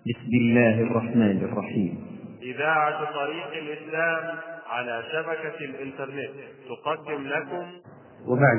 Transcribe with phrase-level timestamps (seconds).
[0.00, 1.98] بسم الله الرحمن الرحيم.
[2.42, 4.22] إذاعة طريق الإسلام
[4.70, 6.30] على شبكة الإنترنت
[6.68, 7.66] تقدم لكم.
[8.26, 8.58] وبعد.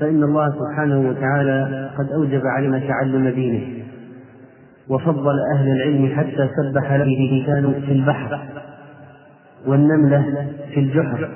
[0.00, 3.84] فإن الله سبحانه وتعالى قد أوجب علينا تعلم دينه
[4.88, 8.40] وفضل أهل العلم حتى سبح له لسان في البحر
[9.66, 11.28] والنملة في الجحر.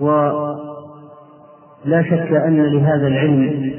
[0.00, 3.69] ولا شك أن لهذا العلم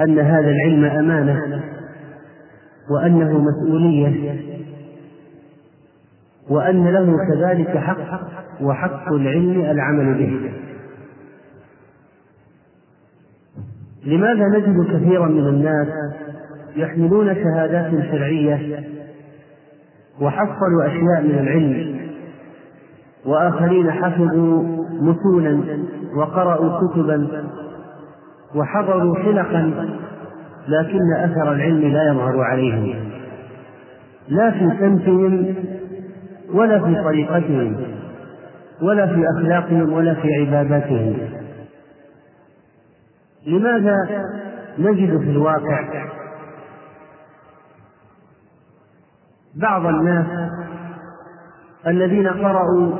[0.00, 1.62] أن هذا العلم أمانة
[2.90, 4.40] وأنه مسؤولية
[6.48, 8.20] وأن له كذلك حق
[8.60, 10.52] وحق العلم العمل به.
[14.04, 15.88] لماذا نجد كثيرا من الناس
[16.76, 18.84] يحملون شهادات شرعية
[20.20, 21.98] وحصلوا أشياء من العلم
[23.26, 24.62] وآخرين حفظوا
[25.00, 25.78] متونا
[26.16, 27.44] وقرأوا كتبا
[28.54, 29.88] وحضروا حلقا
[30.68, 33.10] لكن أثر العلم لا يظهر عليهم.
[34.28, 35.54] لا في سمتهم
[36.54, 37.76] ولا في طريقتهم
[38.82, 41.18] ولا في أخلاقهم ولا في عباداتهم.
[43.46, 43.94] لماذا
[44.78, 46.04] نجد في الواقع
[49.56, 50.26] بعض الناس
[51.86, 52.92] الذين قرأوا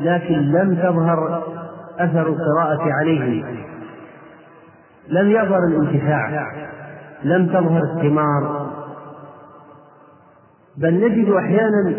[0.00, 1.42] لكن لم تظهر
[1.98, 3.71] أثر القراءة عليهم؟
[5.08, 6.46] لم يظهر الانتفاع
[7.24, 8.72] لم تظهر الثمار.
[10.76, 11.94] بل نجد أحيانا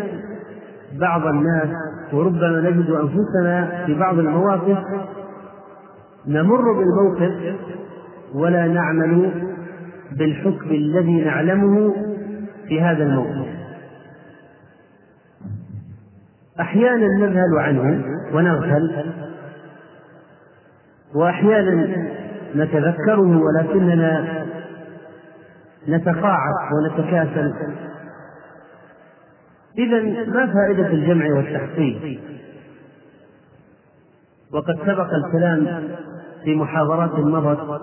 [1.00, 1.68] بعض الناس
[2.12, 4.78] وربما نجد أنفسنا في بعض المواقف
[6.26, 7.56] نمر بالموقف
[8.34, 9.30] ولا نعمل
[10.12, 11.94] بالحكم الذي نعلمه
[12.68, 13.48] في هذا الموقف.
[16.60, 19.04] أحيانا نذهل عنه ونغفل
[21.14, 22.06] وأحيانا
[22.54, 24.44] نتذكره ولكننا
[25.88, 27.54] نتقاعس ونتكاسل.
[29.78, 30.00] إذا
[30.32, 32.20] ما فائدة الجمع والتحصيل؟
[34.52, 35.88] وقد سبق الكلام
[36.44, 37.80] في محاضرات مضت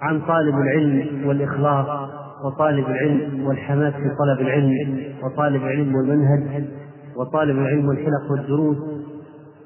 [0.00, 2.10] عن طالب العلم والإخلاص
[2.44, 6.64] وطالب العلم والحماس في طلب العلم وطالب العلم والمنهج
[7.16, 8.76] وطالب العلم والحلق والدروس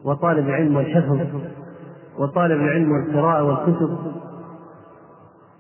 [0.05, 1.19] وطالب العلم والحفظ
[2.19, 3.99] وطالب العلم والقراءة والكتب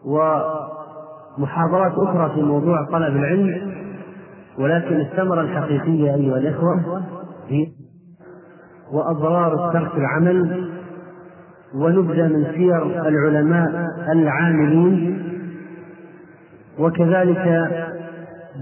[0.04, 3.72] ومحاضرات أخرى في موضوع طلب العلم
[4.58, 7.02] ولكن الثمرة الحقيقية أيها الإخوة
[7.48, 7.66] هي
[8.92, 10.70] وأضرار ترك العمل
[11.74, 15.22] ونبدأ من سير العلماء العاملين
[16.78, 17.70] وكذلك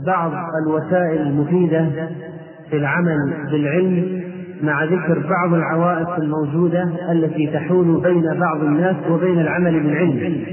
[0.06, 0.32] بعض
[0.62, 2.08] الوسائل المفيدة
[2.70, 4.23] في العمل بالعلم
[4.64, 6.82] مع ذكر بعض العوائق الموجودة
[7.12, 10.46] التي تحول بين بعض الناس وبين العمل بالعلم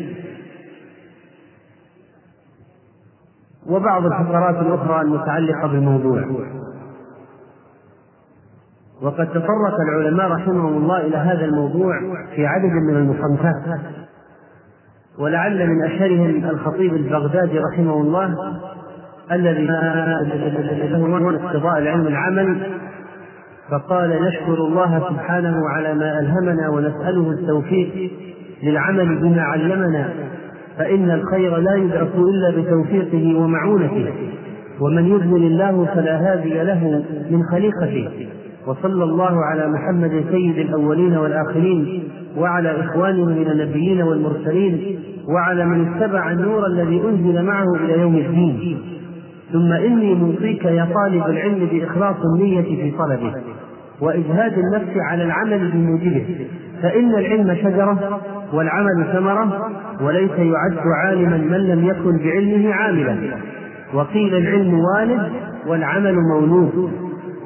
[3.70, 6.24] وبعض الفقرات الأخرى المتعلقة بالموضوع.
[9.02, 12.00] وقد تطرق العلماء رحمهم الله إلى هذا الموضوع
[12.36, 13.80] في عدد من المصنفات.
[15.20, 18.36] ولعل من أشهرهم الخطيب البغدادي رحمه الله
[19.32, 21.08] الذي له
[21.78, 22.72] العلم العمل
[23.72, 28.12] فقال نشكر الله سبحانه على ما ألهمنا ونسأله التوفيق
[28.64, 30.10] للعمل بما علمنا
[30.78, 34.14] فإن الخير لا يدرك إلا بتوفيقه ومعونته
[34.82, 38.10] ومن يضلل الله فلا هادي له من خليقته
[38.68, 42.04] وصلى الله على محمد سيد الأولين والآخرين
[42.38, 45.00] وعلى إخوانه من النبيين والمرسلين
[45.30, 48.80] وعلى من اتبع النور الذي أنزل معه إلى يوم الدين.
[49.54, 53.34] ثم إني موصيك يا طالب العلم بإخلاص النية في طلبه.
[54.02, 56.48] وإجهاد النفس على العمل بموجبه.
[56.82, 58.22] فإن العلم شجرة
[58.54, 59.70] والعمل ثمرة
[60.02, 63.18] وليس يعد عالما من لم يكن بعلمه عاملا.
[63.94, 65.32] وقيل العلم والد
[65.68, 66.92] والعمل مولود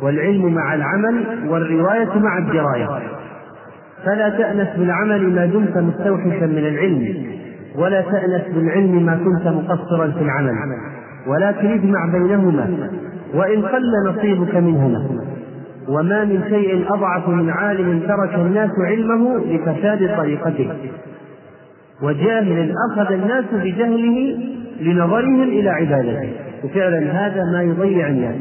[0.01, 2.87] والعلم مع العمل والرواية مع الدراية.
[4.05, 7.25] فلا تأنس بالعمل ما دمت مستوحشا من العلم
[7.75, 10.55] ولا تأنس بالعلم ما كنت مقصرا في العمل.
[11.27, 12.89] ولكن اجمع بينهما
[13.33, 15.05] وإن قل نصيبك منهما.
[15.89, 20.71] وما من شيء أضعف من عالم ترك الناس علمه لفساد طريقته.
[22.03, 24.37] وجاهل أخذ الناس بجهله
[24.81, 26.33] لنظرهم إلى عبادته.
[26.63, 28.35] وفعلا هذا ما يضيع الناس.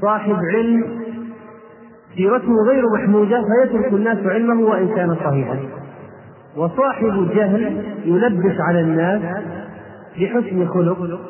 [0.00, 0.84] صاحب علم
[2.16, 5.56] سيرته غير محمودة فيترك الناس علمه وإن كان صحيحا.
[6.56, 9.22] وصاحب جهل يلبس على الناس
[10.20, 11.20] بحسن خلق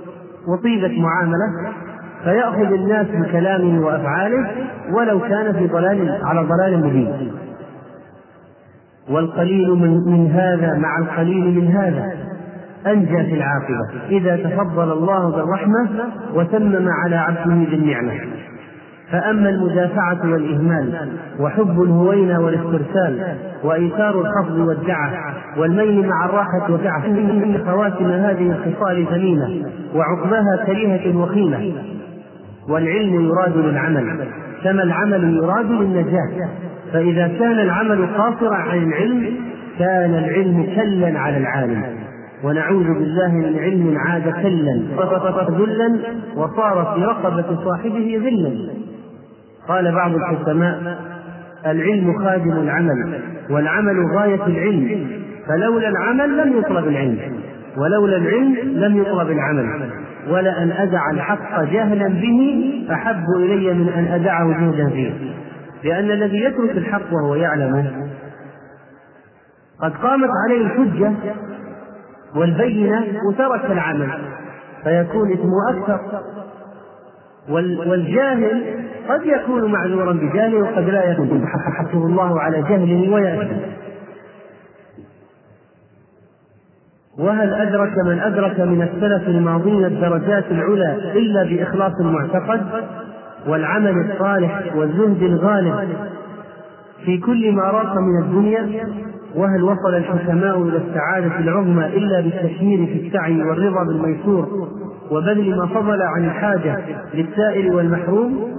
[0.48, 1.72] وطيبة معاملة
[2.24, 4.50] فيأخذ الناس بكلامه وأفعاله
[4.92, 7.32] ولو كان في ضلال على ضلال مبين.
[9.10, 12.12] والقليل من, من هذا مع القليل من هذا
[12.86, 14.08] أنجى في العاقبة.
[14.10, 15.88] إذا تفضل الله بالرحمة
[16.34, 18.12] وتمم على عبده بالنعمة
[19.10, 28.06] فأما المدافعة والإهمال وحب الهوينة والاسترسال وإيثار الخفض والدعة والميل مع الراحة والدعة إن خواتم
[28.06, 31.72] هذه الخصال ثمينة وعقباها كريهة وخيمة.
[32.68, 34.28] والعلم يراد للعمل
[34.64, 36.48] كما العمل يراد للنجاة.
[36.92, 39.34] فإذا كان العمل قاصرا عن العلم
[39.78, 41.84] كان العلم كلا على العالم.
[42.44, 44.82] ونعوذ بالله من علم عاد كلا
[45.50, 45.98] ذلا
[46.36, 48.70] وصار في رقبة صاحبه ذلا.
[49.68, 50.98] قال بعض الحكماء
[51.66, 53.20] العلم خادم العمل
[53.50, 55.06] والعمل غاية العلم.
[55.48, 57.18] فلولا العمل لم يطلب العلم
[57.76, 59.90] ولولا العلم لم يطلب العمل.
[60.28, 65.12] ولأن أدع الحق جهلا به أحب إلي من أن أدعه جهدا فيه.
[65.84, 68.08] لأن الذي يترك الحق وهو يعلمه
[69.82, 71.12] قد قامت عليه الحجة
[72.36, 74.08] والبينة وترك العمل
[74.84, 76.00] فيكون إثمه أكثر.
[77.86, 78.62] والجاهل
[79.08, 81.46] قد يكون معذورا بجهله وقد لا يكون.
[81.78, 83.56] حسبه الله على جهله ويأتي.
[87.18, 92.60] وهل أدرك من أدرك من السلف الماضين الدرجات العلى إلا بإخلاص المعتقد
[93.48, 95.88] والعمل الصالح والزهد الغالب
[97.04, 98.86] في كل ما راق من الدنيا؟
[99.34, 104.68] وهل وصل الحكماء إلى السعادة العظمى إلا بالتشمير في السعي والرضا بالميسور
[105.10, 106.78] وبذل ما فضل عن الحاجة
[107.14, 108.54] للسائل والمحروم؟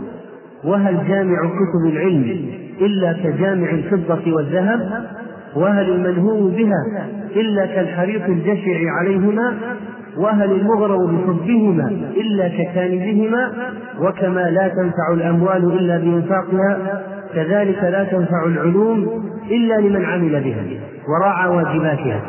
[0.64, 2.50] وهل جامع كتب العلم
[2.82, 5.06] إلا كجامع الفضة والذهب؟
[5.56, 9.54] وهل المنهوم بها إلا كالحريق الجشع عليهما
[10.18, 11.88] وهل المغرم بحبهما
[12.18, 13.52] إلا ككانزهما
[14.00, 17.02] وكما لا تنفع الأموال إلا بإنفاقها
[17.34, 20.64] كذلك لا تنفع العلوم إلا لمن عمل بها
[21.10, 22.22] وراعى واجباتها.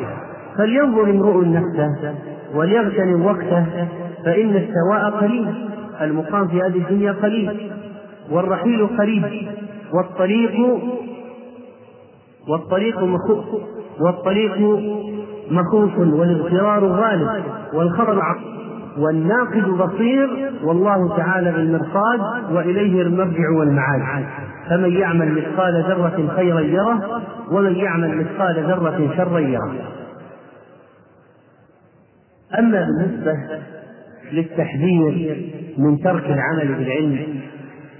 [0.59, 2.15] فلينظر امرؤ نفسه
[2.55, 3.65] وليغتنم وقته
[4.25, 5.47] فإن السواء قليل
[6.01, 7.71] المقام في هذه الدنيا قليل
[8.31, 9.25] والرحيل قريب
[9.95, 10.79] والطريق
[12.49, 13.45] والطريق مخوف.
[14.01, 14.59] والطريق
[15.51, 17.45] مخوف والاغترار غالب
[17.75, 18.23] والخطر
[18.99, 22.21] والناقد بصير والله تعالى بالمرصاد
[22.53, 24.25] وإليه المرجع والمعاد.
[24.69, 29.75] فمن يعمل مثقال ذرة خيرا يره ومن يعمل مثقال ذرة شرا يره.
[32.59, 33.61] أما بالنسبة
[34.33, 35.37] للتحذير
[35.79, 37.41] من ترك العمل بالعلم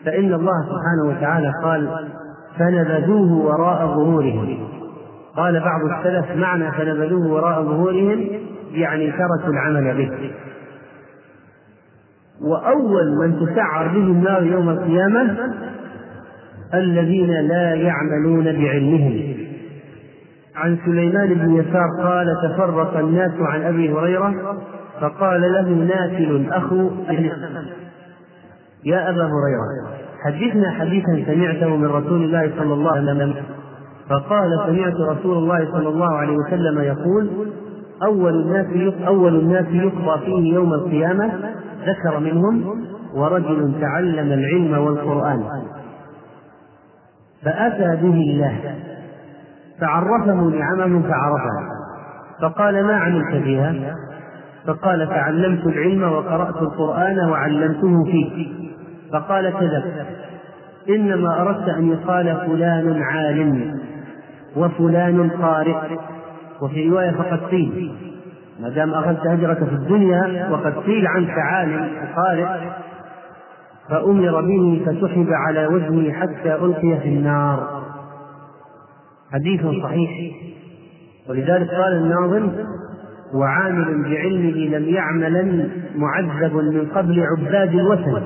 [0.05, 2.09] فإن الله سبحانه وتعالى قال
[2.59, 4.69] فنبذوه وراء ظهورهم.
[5.37, 8.27] قال بعض السلف معنى فنبذوه وراء ظهورهم
[8.73, 10.31] يعني تركوا العمل به.
[12.41, 15.37] وأول من تسعر به النار يوم القيامة
[16.75, 19.37] الذين لا يعملون بعلمهم.
[20.57, 24.35] عن سليمان بن يسار قال تفرق الناس عن أبي هريرة
[25.01, 26.91] فقال له نافل أخو
[28.85, 30.06] يا أبا هريرة.
[30.27, 33.35] حدثنا حديثا سمعته من رسول الله صلى الله عليه وسلم.
[34.11, 37.31] فقال سمعت رسول الله صلى الله عليه وسلم يقول
[38.03, 38.67] أول الناس
[39.07, 41.33] أول الناس يقضى فيه يوم القيامة
[41.87, 42.85] ذكر منهم
[43.15, 45.43] ورجل تعلم العلم والقرآن.
[47.45, 48.75] فأتى به الله
[49.81, 51.69] فعرفه نعمه فعرفها
[52.43, 53.75] فقال ما عملت بها؟
[54.67, 58.66] فقال تعلمت العلم وقرأت القرآن وعلمته فيه.
[59.13, 60.07] فقال كذب.
[60.89, 63.79] إنما أردت أن يقال فلان عالم
[64.57, 65.99] وفلان قارئ.
[66.63, 67.93] وفي رواية فقد قيل
[68.61, 72.47] ما دام أخذت أجرك في الدنيا وقد قيل عنك عالم وقارئ
[73.91, 77.83] فأمر به فسحب على وجهه حتى ألقي في النار.
[79.33, 80.35] حديث صحيح.
[81.29, 82.51] ولذلك قال الناظم
[83.35, 88.23] وعامل بعلمه لم يعملا معذب من قبل عباد الوثن.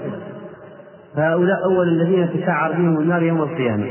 [1.17, 3.87] فهؤلاء أول الذين تسعر بهم النار يوم القيامة.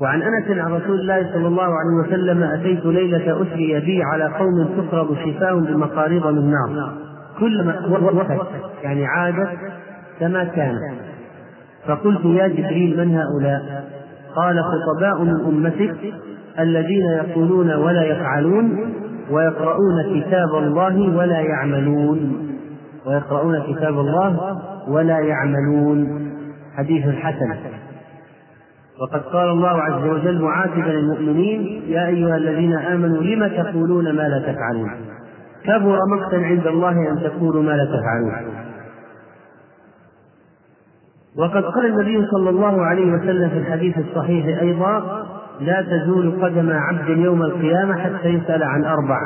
[0.00, 4.64] وعن أنس عن رسول الله صلى الله عليه وسلم أتيت ليلة أسري بي على قوم
[4.64, 6.92] تفرض شفاء بمقاريض من نار
[7.40, 8.46] كلما وفت
[8.82, 9.48] يعني عادت
[10.20, 10.78] كما كانت
[11.86, 13.84] فقلت يا جبريل من هؤلاء؟
[14.36, 16.14] قال خطباء من أمتك
[16.58, 18.94] الذين يقولون ولا يفعلون
[19.30, 22.48] ويقرؤون كتاب الله ولا يعملون.
[23.06, 24.58] ويقرؤون كتاب الله
[24.88, 26.30] ولا يعملون.
[26.76, 27.54] حديث حسن.
[29.00, 34.52] وقد قال الله عز وجل معاتبا المؤمنين يا أيها الذين آمنوا لم تقولون ما لا
[34.52, 34.90] تفعلون؟
[35.64, 38.64] كبر مقتا عند الله أن تقولوا ما لا تفعلون.
[41.38, 45.24] وقد قال النبي صلى الله عليه وسلم في الحديث الصحيح أيضا
[45.60, 49.18] لا تزول قدم عبد يوم القيامة حتى يسأل عن أربع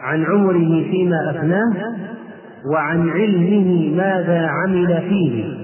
[0.00, 1.72] عن عمره فيما أفناه
[2.72, 5.56] وعن علمه ماذا عمل فيه.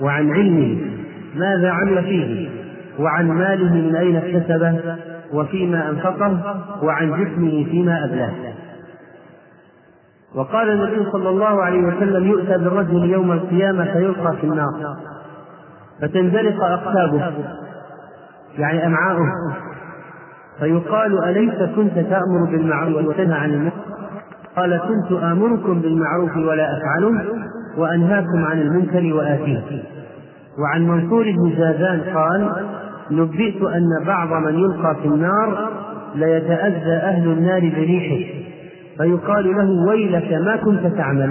[0.00, 0.78] وعن علمه
[1.36, 2.48] ماذا عمل فيه.
[2.98, 4.96] وعن ماله من أين اكتسبه.
[5.32, 6.56] وفيما أنفقه.
[6.82, 8.32] وعن جسمه فيما أبلاه.
[10.34, 14.96] وقال النبي صلى الله عليه وسلم يؤتى بالرجل يوم القيامة فيلقى في النار.
[16.00, 17.32] فتنزلق أقتابه
[18.58, 19.26] يعني أمعاؤه.
[20.58, 23.81] فيقال أليس كنت تأمر بالمعروف وتنهى عن المنكر؟
[24.56, 27.24] قال كنت آمركم بالمعروف ولا أفعله
[27.78, 29.60] وأنهاكم عن المنكر وآتيه.
[30.58, 32.50] وعن منصور بن زادان قال
[33.10, 35.70] نبئت أن بعض من يلقى في النار
[36.14, 38.32] ليتأذى أهل النار بريحه
[38.98, 41.30] فيقال له ويلك ما كنت تعمل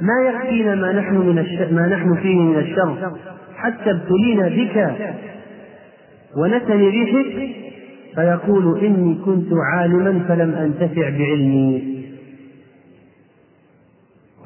[0.00, 3.12] ما يكفينا ما نحن من الشر ما نحن فيه من الشر
[3.56, 4.90] حتى ابتلينا بك
[6.36, 7.56] ونتن ريحك.
[8.14, 11.95] فيقول إني كنت عالما فلم أنتفع بعلمي.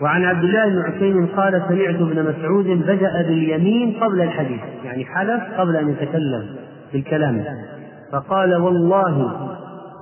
[0.02, 5.42] وعن عبد الله بن عثيم قال سمعت ابن مسعود بدأ باليمين قبل الحديث يعني حلف
[5.59, 6.47] قبل أن يتكلم
[6.92, 7.45] بالكلام.
[8.12, 9.33] فقال والله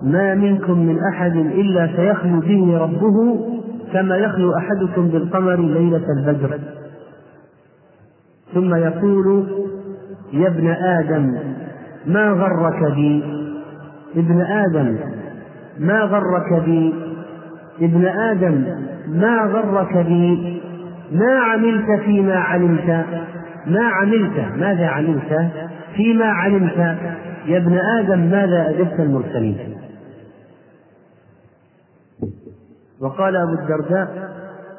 [0.02, 3.47] ما منكم من أحد إلا سيخلو به ربه
[3.93, 6.59] كما يخلو أحدكم بالقمر ليلة البدر.
[8.55, 9.47] ثم يقول
[10.33, 11.38] يا ابن آدم
[12.07, 13.25] ما غرك بي؟
[14.17, 14.99] ابن آدم
[15.78, 16.95] ما غرك بي؟
[17.81, 18.64] ابن آدم
[19.09, 20.62] ما غرك بي؟
[21.12, 23.05] ما عملت فيما علمت؟
[23.67, 25.50] ما عملت ماذا عملت
[25.97, 26.99] فيما علمت.
[27.47, 29.59] يا ابن آدم ماذا أجبت المرسلين؟
[33.00, 34.38] وقال أبو الدرداء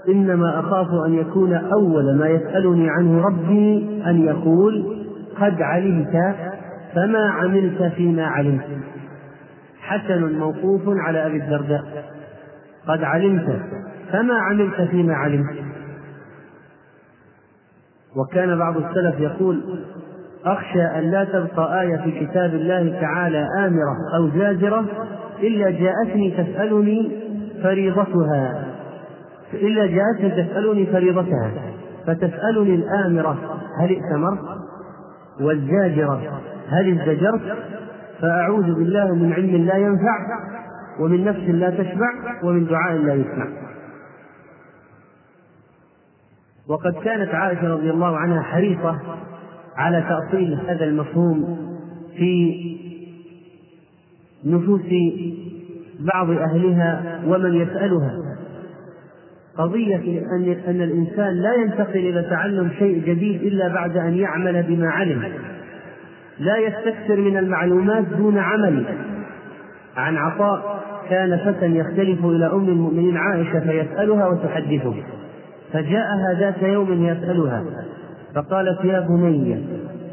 [0.10, 5.06] إنما أخاف أن يكون أول ما يسألني عنه ربي أن يقول
[5.42, 6.36] قد علمت
[6.96, 8.68] فما عملت فيما علمت.
[9.82, 11.84] حسن موقوف على أبي الدرداء.
[12.88, 13.62] قد علمت.
[14.12, 15.56] فما عملت فيما علمت.
[18.16, 19.62] وكان بعض السلف يقول
[20.46, 24.86] أخشى أن لا تبقى آية في كتاب الله تعالى آمرة أو زاجرة
[25.40, 27.12] إلا جاءتني تسألني
[27.64, 28.66] فريضتها.
[29.54, 31.52] إلا جاءتني تسألني فريضتها.
[32.08, 34.40] فتسألني الآمرة هل ائتمرت؟
[35.42, 37.42] والزاجرة هل ازدجرت؟
[38.22, 40.18] فأعوذ بالله من علم لا ينفع
[41.00, 42.10] ومن نفس لا تشبع
[42.44, 43.69] ومن دعاء لا يسمع.
[46.70, 49.00] وقد كانت عائشة رضي الله عنها حريصة
[49.78, 51.58] على تأصيل هذا المفهوم
[52.18, 52.56] في
[54.46, 54.82] نفوس
[56.00, 58.12] بعض أهلها ومن يسألها.
[59.58, 64.90] قضية أن أن الإنسان لا ينتقل إلى تعلم شيء جديد إلا بعد أن يعمل بما
[64.90, 65.24] علم.
[66.40, 68.86] لا يستكثر من المعلومات دون عمل.
[69.98, 74.94] عن عطاء كان فتى يختلف إلى أم المؤمنين عائشة فيسألها وتحدثه.
[75.74, 77.64] فجاءها ذات يوم يسألها
[78.36, 79.66] فقالت يا بني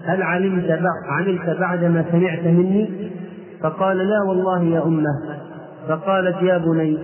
[0.04, 3.10] هل علمت عملت بعد ما سمعت مني؟
[3.60, 5.38] فقال لا والله يا أمة.
[5.88, 6.98] فقالت يا بني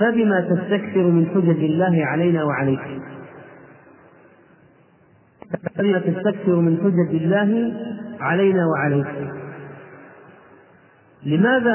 [0.00, 2.80] فبما تستكثر من حجج الله علينا وعليك؟
[5.76, 7.72] فبما تستكثر من حجج الله
[8.20, 9.32] علينا وعليك.
[11.26, 11.74] لماذا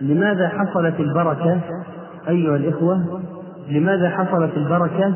[0.00, 1.60] لماذا حصلت البركة
[2.28, 3.22] أيها الإخوة؟
[3.68, 5.14] لماذا حصلت البركة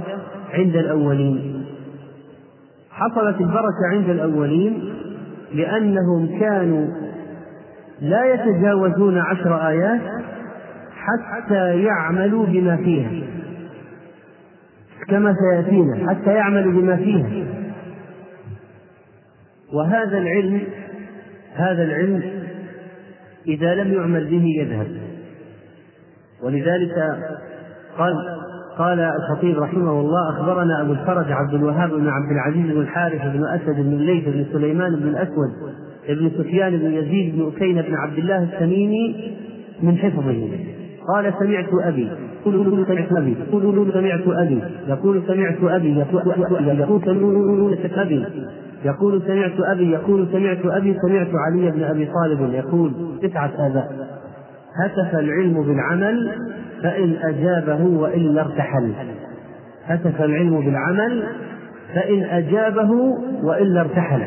[0.53, 1.65] عند الأولين؟
[2.91, 4.95] حصلت البركة عند الأولين
[5.53, 6.87] لأنهم كانوا
[8.01, 10.01] لا يتجاوزون عشر آيات
[10.97, 13.11] حتى يعملوا بما فيها.
[15.09, 17.45] كما سيأتينا حتى يعملوا بما فيها.
[19.73, 20.63] وهذا العلم
[21.55, 22.23] هذا العلم
[23.47, 24.87] إذا لم يعمل به يذهب.
[26.43, 26.95] ولذلك
[27.99, 28.42] قال
[28.79, 33.45] قال الخطيب رحمه الله أخبرنا أبو الفرج عبد الوهاب بن عبد العزيز بن الحارث بن
[33.45, 35.51] أسد بن الليث بن سليمان بن الأسود
[36.09, 39.35] بن سفيان بن يزيد بن أكين بن عبد الله التميمي
[39.83, 40.49] من حفظه.
[41.09, 42.09] قال سمعت أبي.
[42.45, 43.37] قل سمعت أبي.
[43.53, 44.59] قل سمعت أبي.
[44.89, 45.99] يقول سمعت أبي.
[45.99, 48.27] يقول سمعت أبي.
[48.85, 49.91] يقول سمعت أبي.
[49.91, 50.97] يقول سمعت أبي.
[51.07, 53.93] سمعت علي بن أبي طالب يقول تسعة آباء
[54.77, 56.33] هتف العلم بالعمل
[56.83, 58.93] فإن أجابه وإلا ارتحل.
[59.85, 61.27] هتف العلم بالعمل
[61.95, 62.91] فإن أجابه
[63.43, 64.23] وإلا ارتحل.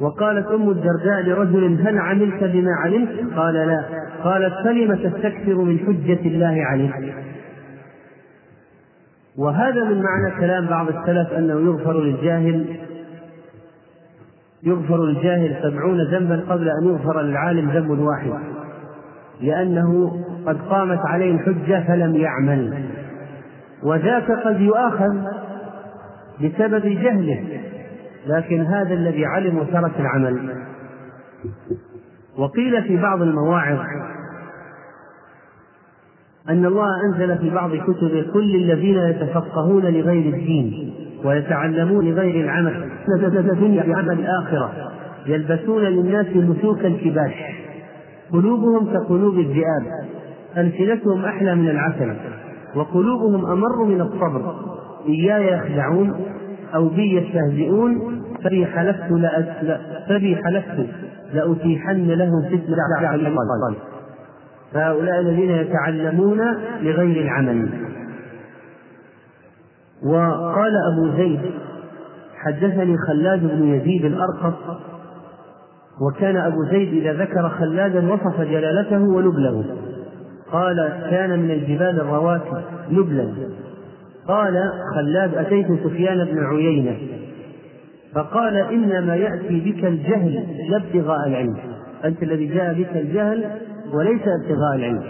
[0.00, 3.84] وقالت أم الدرداء لرجل هل عملت بما علمت؟ قال لا.
[4.24, 7.14] قالت فلم تستكثر من حجة الله عليك؟
[9.38, 12.66] وهذا من معنى كلام بعض السلف أنه يغفر للجاهل.
[14.62, 18.61] يغفر الجاهل سبعون ذنبا قبل أن يغفر للعالم ذنب واحد.
[19.42, 22.84] لأنه قد قامت عليه الحجة فلم يعمل.
[23.82, 25.16] وذاك قد يؤاخذ
[26.40, 27.44] بسبب جهله
[28.26, 30.54] لكن هذا الذي علم وترك العمل.
[32.38, 33.78] وقيل في بعض المواعظ
[36.48, 40.94] أن الله أنزل في بعض كتبه كل الذين يتفقهون لغير الدين
[41.24, 42.88] ويتعلمون لغير العمل
[43.52, 44.72] الدنيا بعمل الآخرة
[45.26, 47.61] يلبسون للناس مسوك الكباش.
[48.32, 49.86] قلوبهم كقلوب الذئاب
[50.56, 52.16] ألسنتهم أحلى من العسل
[52.74, 54.54] وقلوبهم أمر من الصبر
[55.08, 56.14] إياي يخدعون
[56.74, 59.12] أو بي يستهزئون فبي حلفت.
[60.08, 60.86] فبي حلفت
[61.34, 62.76] لأتيحن لهم فتنة
[64.72, 66.40] فهؤلاء الذين يتعلمون
[66.80, 67.68] لغير العمل
[70.02, 71.40] وقال أبو زيد
[72.36, 74.54] حدثني خلاد بن يزيد الأرقص
[76.00, 79.64] وكان أبو زيد إذا ذكر خلادا وصف جلالته ونبله
[80.52, 80.76] قال
[81.10, 83.32] كان من الجبال الرواسي نبلا
[84.28, 86.96] قال خلاد أتيت سفيان بن عيينة.
[88.14, 91.56] فقال إنما يأتي بك الجهل لا ابتغاء العلم.
[92.04, 93.44] أنت الذي جاء بك الجهل
[93.92, 95.02] وليس ابتغاء العلم.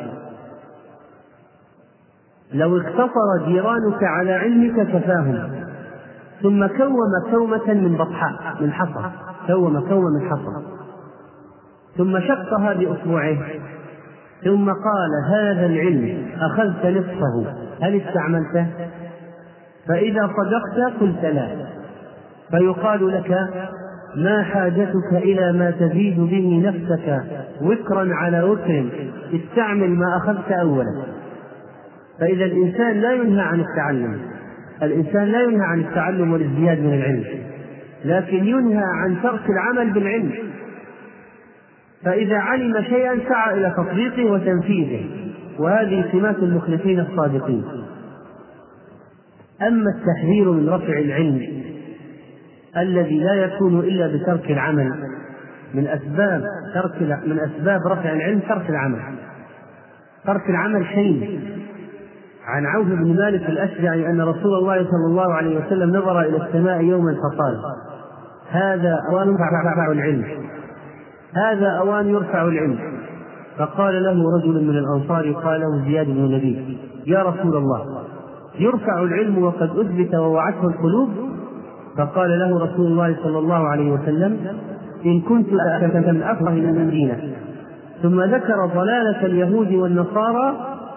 [2.55, 5.51] لو اقتصر جيرانك على علمك كفاهم.
[6.43, 6.97] ثم كوم
[7.31, 9.11] كومة من بطحاء من حصى.
[9.47, 10.72] كوم كوم من حصى.
[11.96, 13.37] ثم شقها بأصبعه
[14.44, 17.46] ثم قال هذا العلم أخذت نصفه.
[17.82, 18.66] هل استعملته؟
[19.88, 21.49] فإذا صدقت قلت لا.
[22.50, 23.49] فيقال لك
[24.16, 27.22] ما حاجتك إلى ما تزيد به نفسك
[27.62, 28.84] وكرا على وكر
[29.34, 31.02] استعمل ما أخذت أولا.
[32.20, 34.20] فإذا الإنسان لا ينهى عن التعلم.
[34.82, 37.25] الإنسان لا ينهى عن التعلم والازدياد من العلم
[38.04, 40.32] لكن ينهى عن ترك العمل بالعلم.
[42.04, 45.04] فإذا علم شيئا سعى إلى تطبيقه وتنفيذه.
[45.59, 47.64] وهذه سمات المخلصين الصادقين.
[49.62, 51.62] أما التحذير من رفع العلم
[52.77, 54.92] الذي لا يكون إلا بترك العمل
[55.74, 56.42] من أسباب
[56.74, 59.00] ترك من أسباب رفع العلم ترك العمل.
[60.27, 61.40] ترك العمل شيء.
[62.46, 66.85] عن عوف بن مالك الأشجعي أن رسول الله صلى الله عليه وسلم نظر إلى السماء
[66.85, 67.61] يوما فقال
[68.50, 70.24] هذا أوان يرفع العلم.
[71.35, 72.79] هذا أوان يرفع العلم.
[73.59, 78.03] فقال له رجل من الأنصار قال له زياد بن نبي يا رسول الله
[78.59, 81.09] يرفع العلم وقد أثبت ووعته القلوب؟
[81.97, 84.38] فقال له رسول الله صلى الله عليه وسلم
[85.07, 85.49] إن كنت
[86.23, 87.21] أفقه من دينك
[88.03, 90.57] ثم ذكر ضلالة اليهود والنصارى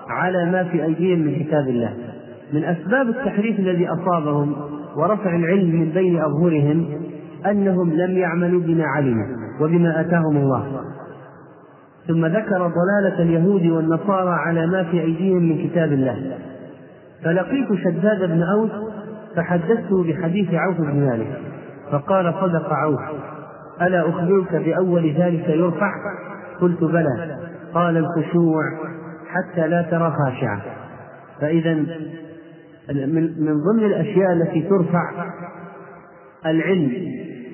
[0.10, 1.94] على ما في أيديهم من كتاب الله.
[2.54, 4.56] من أسباب التحريف الذي أصابهم
[4.96, 6.86] ورفع العلم من بين أظهرهم
[7.52, 9.26] أنهم لم يعملوا بما علموا
[9.62, 10.82] وبما آتاهم الله.
[12.08, 16.38] ثم ذكر ضلالة اليهود والنصارى على ما في أيديهم من كتاب الله.
[17.24, 18.72] فلقيت شداد بن أوس
[19.36, 21.40] فحدثته بحديث عوف بن مالك
[21.92, 23.02] فقال صدق عوف
[23.82, 25.92] ألا أخبرك بأول ذلك يرفع؟
[26.62, 27.38] قلت بلى.
[27.74, 28.64] قال الخشوع
[29.28, 30.62] حتى لا ترى خاشعة.
[31.42, 31.74] فإذا
[33.40, 35.12] من ضمن الأشياء التي ترفع
[36.46, 36.92] العلم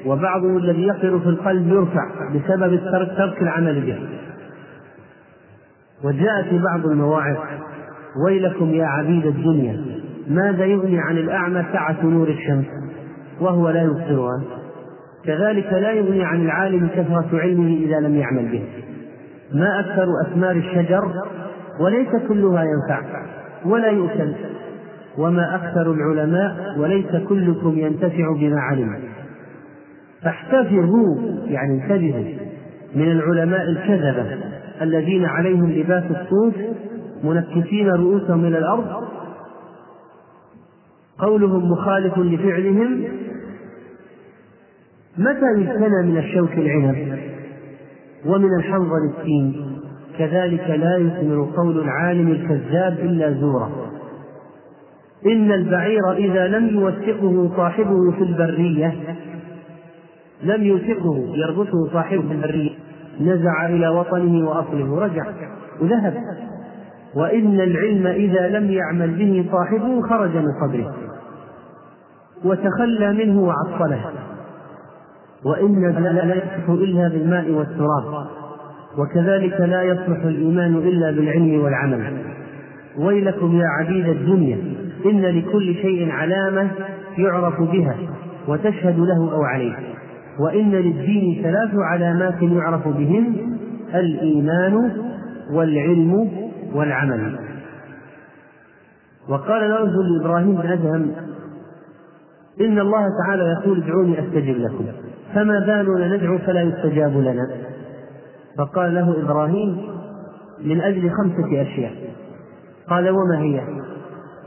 [0.05, 2.79] وبعضه الذي يقر في القلب يرفع بسبب
[3.17, 3.99] ترك العمل به.
[6.03, 7.37] وجاء في بعض المواعظ
[8.25, 9.81] ويلكم يا عبيد الدنيا
[10.27, 12.65] ماذا يغني عن الأعمى سعة نور الشمس؟
[13.39, 14.41] وهو لا يبصرها.
[15.25, 18.63] كذلك لا يغني عن العالم كثرة علمه إذا لم يعمل به.
[19.53, 21.13] ما أكثر أثمار الشجر؟
[21.79, 23.01] وليس كلها ينفع
[23.65, 24.33] ولا يؤكل.
[25.17, 28.99] وما أكثر العلماء؟ وليس كلكم ينتفع بما علم.
[30.23, 32.23] فاحتفظوا يعني انتبهوا
[32.95, 34.37] من العلماء الكذبة
[34.81, 36.53] الذين عليهم لباس الصوف
[37.23, 39.03] منكسين رؤوسهم إلى الأرض.
[41.19, 43.03] قولهم مخالف لفعلهم.
[45.17, 47.19] متى يجتنى من الشوك العنب
[48.25, 49.77] ومن الحنظل التين
[50.17, 53.71] كذلك لا يثمر قول العالم الكذاب إلا زورا.
[55.25, 58.93] إن البعير إذا لم يوثقه صاحبه في البرية
[60.43, 62.71] لم يوثقه يربطه صاحبه في البرية
[63.21, 65.25] نزع إلى وطنه وأصله رجع
[65.81, 66.13] وذهب.
[67.15, 70.93] وإن العلم إذا لم يعمل به صاحبه خرج من قبره
[72.45, 74.05] وتخلى منه وعطله.
[75.45, 78.27] وإن لا يصلح إلا بالماء والتراب.
[78.97, 82.17] وكذلك لا يصلح الإيمان إلا بالعلم والعمل.
[82.97, 84.57] ويلكم يا عبيد الدنيا
[85.05, 86.67] إن لكل شيء علامة
[87.17, 87.95] يعرف بها
[88.47, 89.75] وتشهد له أو عليه.
[90.41, 93.57] وإن للدين ثلاث علامات يعرف بهن
[93.95, 94.91] الإيمان
[95.53, 96.31] والعلم
[96.75, 97.39] والعمل.
[99.29, 101.11] وقال الرجل لإبراهيم بن أدهم
[102.61, 104.85] إن الله تعالى يقول ادعوني أستجب لكم
[105.33, 107.47] فما بالنا ندعو فلا يستجاب لنا.
[108.57, 109.77] فقال له إبراهيم
[110.65, 111.93] من أجل خمسة أشياء.
[112.89, 113.61] قال وما هي؟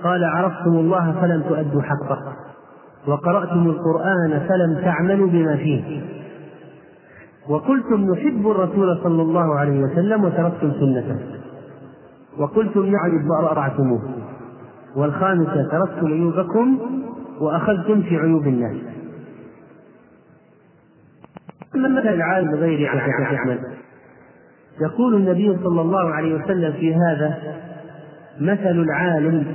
[0.03, 2.44] قال عرفتم الله فلم تؤدوا حقه.
[3.07, 6.03] وقرأتم القرآن فلم تعملوا بما فيه.
[7.49, 11.17] وقلتم نحب الرسول صلى الله عليه وسلم وتركتم سنته.
[12.39, 14.03] وقلتم نعم وأطعتموه
[14.97, 16.79] والخامسة تركتم عيوبكم
[17.41, 18.77] وأخذتم في عيوب الناس.
[21.75, 23.59] مثل العالم بغير أحمد
[24.81, 27.39] يقول النبي صلى الله عليه وسلم في هذا
[28.41, 29.47] مثل العالم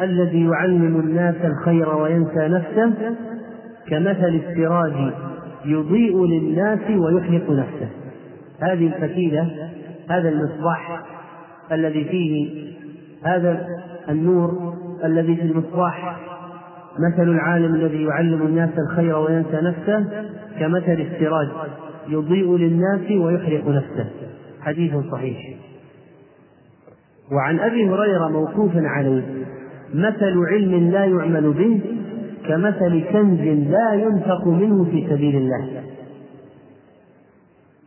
[0.00, 2.94] الذي يعلم الناس الخير وينسى نفسه
[3.88, 5.12] كمثل السراج
[5.64, 7.88] يضيء للناس ويحرق نفسه.
[8.60, 9.70] هذه الفتيلة
[10.10, 11.02] هذا المصباح
[11.72, 12.64] الذي فيه
[13.24, 13.66] هذا
[14.08, 16.16] النور الذي في المصباح
[16.98, 20.06] مثل العالم الذي يعلم الناس الخير وينسى نفسه
[20.60, 21.48] كمثل السراج
[22.08, 24.06] يضيء للناس ويحرق نفسه.
[24.60, 25.56] حديث صحيح.
[27.32, 29.22] وعن أبي هريرة موقوفا عليه.
[29.94, 31.80] مثل علم لا يعمل به
[32.48, 35.82] كمثل كنز لا ينفق منه في سبيل الله.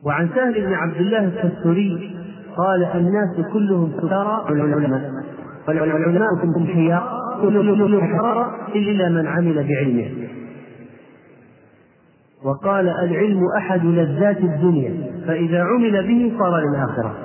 [0.04, 2.16] وعن سهل بن عبد الله الكستوري
[2.58, 5.12] قال الناس كلهم سكارى والعلماء.
[5.68, 10.10] والعلماء كلهم خيار كلهم حرارة إلا من عمل بعلمه.
[12.44, 17.16] وقال العلم أحد لذات الدنيا فإذا عمل به صار للآخرة.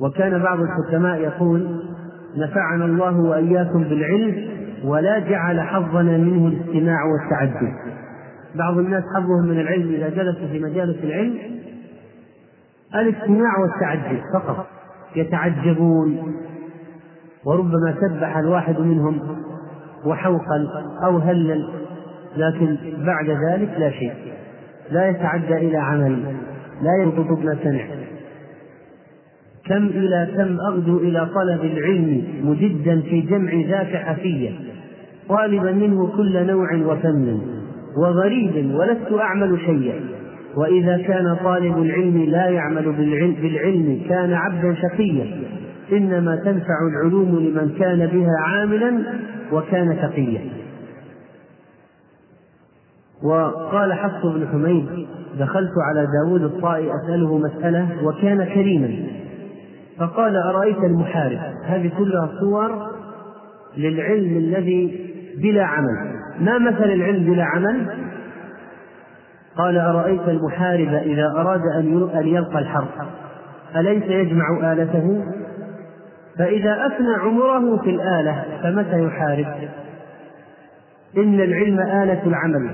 [0.00, 1.89] وكان بعض الحكماء يقول
[2.36, 4.48] نفعنا الله وإياكم بالعلم
[4.84, 7.72] ولا جعل حظنا منه الاستماع والتعدي.
[8.54, 11.38] بعض الناس حظهم من العلم إذا جلسوا في مجالس العلم
[12.94, 14.66] الاستماع والتعجب فقط
[15.16, 16.34] يتعجبون.
[17.44, 19.20] وربما سبح الواحد منهم
[20.06, 20.66] وحوقا
[21.04, 21.68] أو هلل
[22.36, 24.12] لكن بعد ذلك لا شيء.
[24.90, 26.22] لا يتعدى إلى عمل
[26.82, 27.84] لا ينطق ما سمع
[29.70, 34.50] كم إلى كم أغدو إلى طلب العلم مجدا في جمع ذاك حفية
[35.28, 37.40] طالبا منه كل نوع وفن
[38.02, 40.00] وغريب ولست أعمل شيئا.
[40.56, 45.26] وإذا كان طالب العلم لا يعمل بالعلم, بالعلم كان عبدا شقيا.
[45.92, 49.02] إنما تنفع العلوم لمن كان بها عاملا
[49.52, 50.40] وكان تقيا
[53.22, 54.86] وقال حفص بن حميد
[55.38, 58.90] دخلت على داود الطائي أسأله مسألة وكان كريما.
[60.00, 62.90] فقال أرأيت المحارب؟ هذه كلها صور
[63.76, 66.12] للعلم الذي بلا عمل.
[66.40, 67.86] ما مثل العلم بلا عمل؟
[69.56, 71.62] قال أرأيت المحارب إذا أراد
[72.14, 72.88] أن يلقى الحرب.
[73.76, 75.24] أليس يجمع آلته؟
[76.38, 79.46] فإذا أفنى عمره في الآلة فمتى يحارب؟
[81.16, 82.70] إن العلم آلة العمل.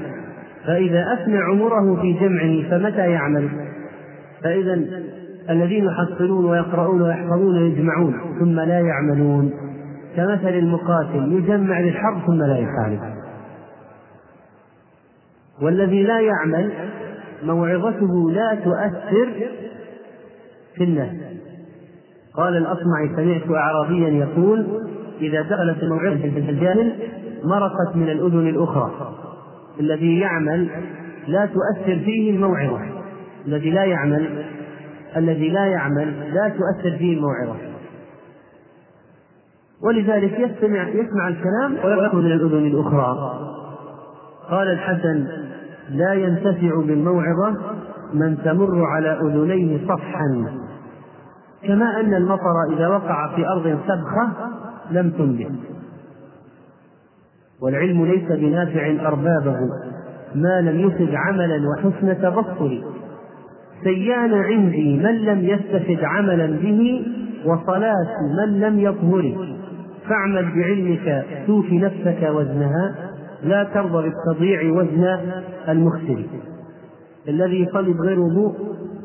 [0.67, 3.49] فإذا أفنى عمره في جمعه فمتى يعمل؟
[4.43, 4.87] فإذا
[5.51, 9.53] الذين يحصلون ويقرؤون ويحفظون ويجمعون ثم لا يعملون.
[10.17, 13.01] كمثل المقاتل يجمع للحرب ثم لا يحارب
[15.63, 16.73] والذي لا يعمل
[17.43, 19.33] موعظته لا تؤثر
[20.77, 21.17] في الناس.
[22.35, 24.67] قال الأصمعي سمعت أعرابيا يقول
[25.21, 26.93] إذا دخلت الموعظة الجاهل
[27.45, 29.15] مرقت من الأذن الأخرى.
[29.81, 30.69] الذي يعمل
[31.29, 32.81] لا تؤثر فيه الموعظة.
[33.47, 34.45] الذي لا يعمل
[35.17, 37.57] الذي لا يعمل لا تؤثر فيه الموعظة.
[39.83, 43.39] ولذلك يستمع يسمع الكلام ويأخذ من الأذن الأخرى.
[44.51, 45.27] قال الحسن
[45.91, 47.57] لا ينتفع بالموعظة
[48.15, 50.47] من تمر على أذنيه صفحا.
[51.63, 54.33] كما أن المطر إذا وقع في أرض سبخة
[54.91, 55.77] لم تنبت.
[57.63, 59.57] والعلم ليس بنافع أربابه
[60.35, 62.83] ما لم يفد عملا وحسن تبصر
[63.85, 67.07] سيان عندي من لم يستفد عملا به
[67.45, 68.09] وصلاة
[68.39, 69.57] من لم يطهر
[70.09, 72.95] فاعمل بعلمك توف نفسك وزنها
[73.43, 75.19] لا ترضى بالتضييع وزن
[75.69, 76.23] المخسر.
[77.29, 78.55] الذي يصلي بغير وضوء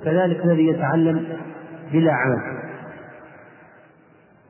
[0.03, 1.21] كذلك الذي يتعلم
[1.93, 2.41] بلا عمل.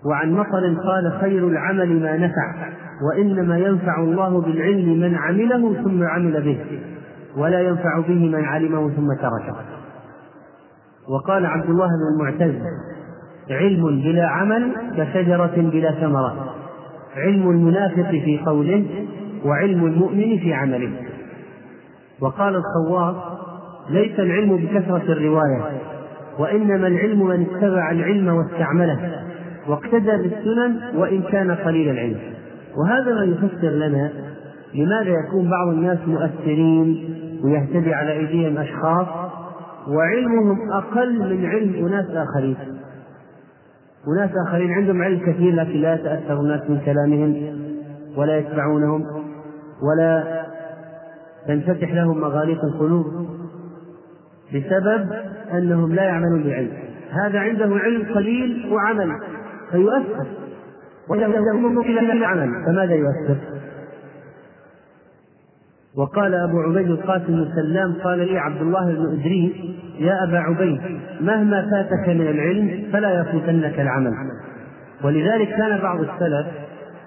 [0.05, 2.71] وعن مطر قال خير العمل ما نفع
[3.09, 6.57] وإنما ينفع الله بالعلم من عمله ثم عمل به
[7.37, 9.80] ولا ينفع به من علمه ثم تركه.
[11.09, 12.55] وقال عبد الله بن المعتز
[13.49, 16.55] علم بلا عمل كشجرة بلا ثمرة.
[17.15, 18.85] علم المنافق في قوله
[19.45, 20.91] وعلم المؤمن في عمله
[22.21, 23.15] وقال الخواص
[23.89, 25.63] ليس العلم بكثرة الرواية
[26.39, 29.23] وإنما العلم من اتبع العلم واستعمله
[29.67, 32.19] واقتدى بالسنن وإن كان قليل العلم.
[32.77, 34.11] وهذا ما يفسر لنا
[34.75, 39.07] لماذا يكون بعض الناس مؤثرين ويهتدي على أيديهم أشخاص
[39.87, 42.57] وعلمهم أقل من علم أناس آخرين.
[44.07, 47.61] أناس آخرين عندهم علم كثير لكن لا يتأثر الناس من كلامهم
[48.17, 49.05] ولا يتبعونهم
[49.81, 50.41] ولا
[51.47, 53.05] تنفتح لهم مغاليق القلوب
[54.53, 55.09] بسبب
[55.53, 56.71] أنهم لا يعملون بالعلم.
[57.11, 59.19] هذا عنده علم قليل وعمل
[59.71, 60.25] فيؤثر.
[61.09, 61.27] وله
[61.81, 63.50] إلى عمل فماذا يؤثر؟
[65.97, 69.51] وقال أبو عبيد القاسم بن سلام قال لي عبد الله بن إدريس
[69.99, 70.81] يا أبا عبيد
[71.21, 74.11] مهما فاتك من العلم فلا يفوتنك العمل.
[75.03, 76.47] ولذلك كان بعض السلف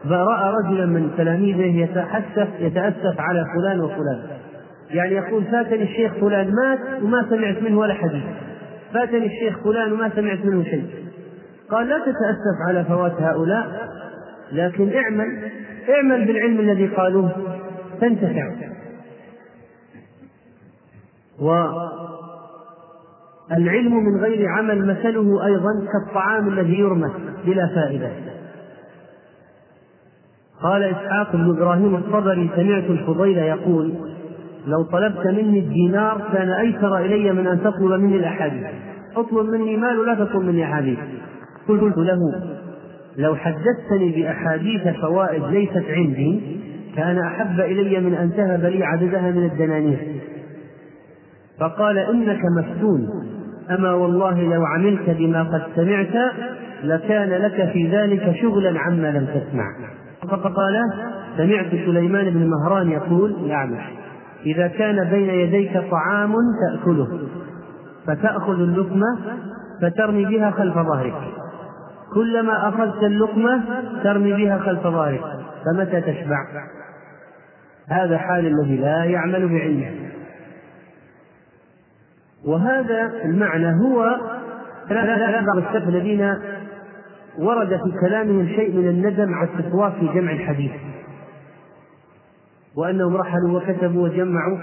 [0.07, 4.19] رأى رجلا من تلاميذه يتأسف يتأسف على فلان وفلان.
[4.91, 8.23] يعني يقول فاتني الشيخ فلان مات وما سمعت منه ولا حديث.
[8.95, 10.85] فاتني الشيخ فلان وما سمعت منه شيء.
[11.71, 13.89] قال لا تتأسف على فوات هؤلاء
[14.53, 15.51] لكن اعمل
[15.89, 17.31] اعمل بالعلم الذي قالوه.
[18.01, 18.53] تنتفع.
[23.51, 27.11] والعلم من غير عمل مثله أيضا كالطعام الذي يرمى
[27.47, 28.11] بلا فائدة.
[30.63, 33.93] قال إسحاق بن إبراهيم الصبري سمعت الفضيل يقول
[34.67, 38.67] لو طلبت مني الدينار كان أيسر إلي من أن تطلب مني الأحاديث.
[39.17, 40.99] اطلب مني مال ولا تطلب مني أحاديث.
[41.69, 42.19] قلت له
[43.17, 46.61] لو حدثتني بأحاديث فوائد ليست عندي
[46.97, 49.99] كان أحب إلي من أن تهب لي عددها من الدنانير.
[51.61, 53.09] فقال إنك مفتون.
[53.71, 56.33] أما والله لو عملت بما قد سمعت
[56.85, 59.65] لكان لك في ذلك شغلا عما لم تسمع.
[60.31, 60.75] فقال
[61.37, 63.77] سمعت سليمان بن مهران يقول نعم.
[64.47, 66.35] إذا كان بين يديك طعام
[66.69, 67.19] تأكله.
[68.07, 69.19] فتأخذ اللقمة
[69.83, 71.15] فترمي بها خلف ظهرك.
[72.15, 73.63] كلما أخذت اللقمة
[74.05, 75.23] ترمي بها خلف ظهرك.
[75.65, 76.39] فمتى تشبع؟
[77.89, 79.91] هذا حال الذي لا يعمل بعلمه
[82.45, 84.17] وهذا المعنى هو
[85.59, 86.35] السلف الذين
[87.39, 90.73] ورد في كلامهم شيء من الندم على التسواف في جمع الحديث.
[92.77, 94.59] وأنهم رحلوا وكتبوا وجمعوا.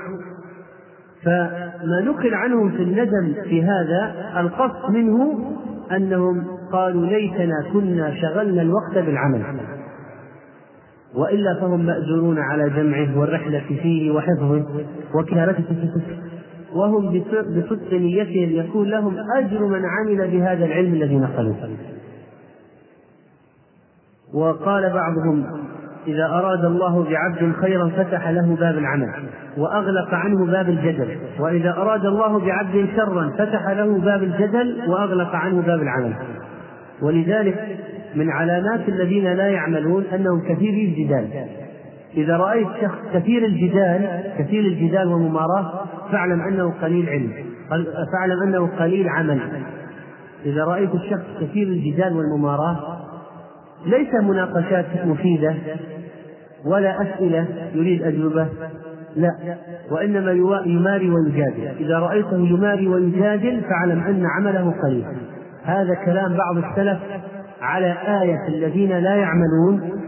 [1.24, 5.50] فما نقل عنهم في الندم في هذا القصد منه
[5.92, 9.44] أنهم قالوا ليتنا كنا شغلنا الوقت بالعمل.
[11.16, 14.66] وإلا فهم مأجورون على جمعه والرحلة فيه وحفظه
[15.16, 15.92] وكتابته
[16.76, 21.56] وهم بصدق نيتهم يكون لهم أجر من عمل بهذا العلم الذي نقلوه.
[24.34, 25.46] وقال بعضهم
[26.08, 29.10] إذا أراد الله بعبد خيرا فتح له باب العمل
[29.58, 31.18] وأغلق عنه باب الجدل.
[31.40, 36.14] وإذا أراد الله بعبد شرا فتح له باب الجدل وأغلق عنه باب العمل.
[37.02, 37.78] ولذلك
[38.16, 41.28] من علامات الذين لا يعملون أنهم كثيري الجدال.
[42.18, 47.34] إذا رأيت شخص كثير الجدال كثير الجدال والمماراة فاعلم أنه قليل علم
[48.14, 49.40] فاعلم أنه قليل عمل.
[50.46, 52.98] إذا رأيت الشخص كثير الجدال والمماراة
[53.86, 55.56] ليس مناقشات مفيدة
[56.66, 57.46] ولا أسئلة
[57.76, 58.48] يريد أجوبة
[59.16, 59.58] لا
[59.92, 60.32] وإنما
[60.66, 61.68] يماري ويجادل.
[61.80, 65.06] إذا رأيته يماري ويجادل فاعلم أن عمله قليل.
[65.64, 67.00] هذا كلام بعض السلف
[67.62, 70.02] على آية الذين لا يعملون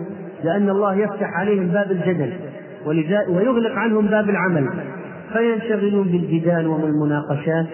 [0.43, 2.33] لأن الله يفتح عليهم باب الجدل
[3.29, 4.69] ويغلق عنهم باب العمل.
[5.33, 7.65] فينشغلون بالجدال والمناقشات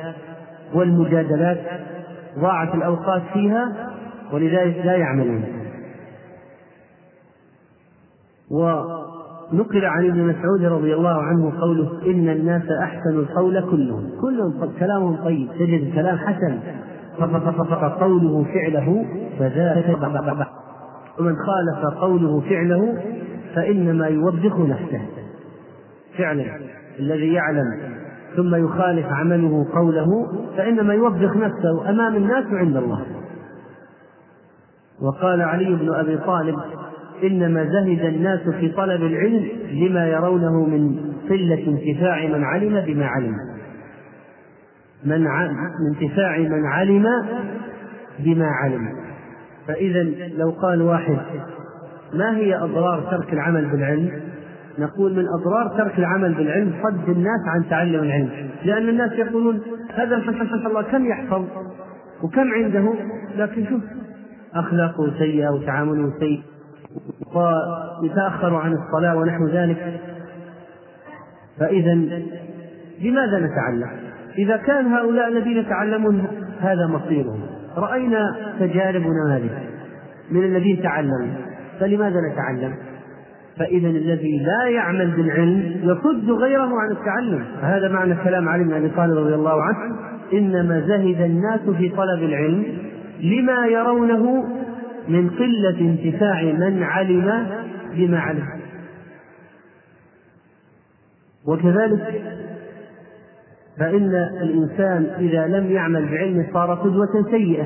[0.73, 1.57] والمجادلات
[2.39, 3.91] ضاعت الأوقات فيها
[4.33, 5.43] ولذلك لا يعملون.
[8.51, 14.09] ونقل عن ابن مسعود رضي الله عنه قوله إن الناس أحسن القول كلهم.
[14.21, 16.59] كلهم كلامهم طيب تجد كلام حسن.
[17.99, 19.05] قوله فعله
[19.39, 19.89] فذاك
[21.19, 22.97] ومن خالف قوله فعله
[23.55, 25.01] فإنما يوبخ نفسه.
[26.17, 26.45] فعلا
[26.99, 27.65] الذي يعلم.
[28.35, 30.27] ثم يخالف عمله قوله
[30.57, 33.05] فإنما يوبخ نفسه أمام الناس وعند الله.
[35.01, 36.55] وقال علي بن أبي طالب
[37.23, 40.95] إنما زهد الناس في طلب العلم لما يرونه من
[41.29, 43.35] قلة انتفاع من علم بما علم.
[45.05, 45.27] من
[45.91, 47.05] انتفاع من علم
[48.19, 48.89] بما علم.
[49.67, 50.03] فإذا
[50.37, 51.17] لو قال واحد
[52.13, 54.21] ما هي أضرار ترك العمل بالعلم؟
[54.79, 59.61] نقول من أضرار ترك العمل بالعلم صد الناس عن تعلم العلم، لأن الناس يقولون
[59.95, 61.45] هذا ما الله كم يحفظ؟
[62.23, 62.93] وكم عنده؟
[63.35, 63.81] لكن شوف
[64.53, 66.41] أخلاقه سيئة وتعامله سيء
[67.35, 69.99] ويتأخر عن الصلاة ونحو ذلك.
[71.59, 71.93] فإذا
[73.01, 76.27] لماذا نتعلم؟ إذا كان هؤلاء الذين يتعلمون
[76.59, 77.39] هذا مصيرهم
[77.77, 79.49] رأينا تجارب ونماذج
[80.31, 81.33] من الذين تعلموا.
[81.79, 82.73] فلماذا نتعلم؟
[83.57, 87.45] فإذا الذي لا يعمل بالعلم يصد غيره عن التعلم.
[87.61, 89.95] هذا معنى كلام علي بن أبي طالب رضي الله عنه
[90.33, 92.65] إنما زهد الناس في طلب العلم
[93.21, 94.45] لما يرونه
[95.07, 97.47] من قلة انتفاع من علم
[97.95, 98.45] بما علم.
[101.47, 102.21] وكذلك
[103.79, 107.65] فإن الإنسان إذا لم يعمل بعلمه صار قدوة سيئة.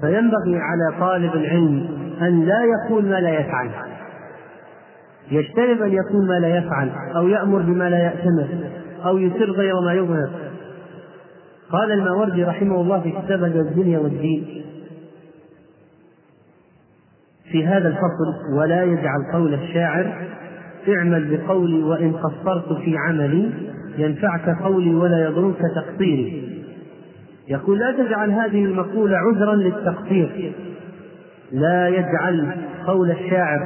[0.00, 1.88] فينبغي على طالب العلم
[2.22, 3.70] أن لا يقول ما لا يفعل.
[5.30, 8.48] يجتنب أن يقول ما لا يفعل أو يأمر بما لا يأتمر
[9.04, 10.30] أو يسر غير ما يظهر.
[11.72, 14.62] قال الماوردي رحمه الله في كتابه الدنيا والدين
[17.50, 20.28] في هذا الفصل ولا يجعل قول الشاعر
[20.88, 23.50] اعمل بقولي وإن قصرت في عملي
[24.00, 26.62] ينفعك قولي ولا يضرك تقصيري.
[27.48, 30.52] يقول لا تجعل هذه المقولة عذرا للتقصير.
[31.52, 32.48] لا يجعل
[32.86, 33.60] قول الشاعر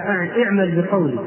[0.44, 1.18] اعمل بقولي.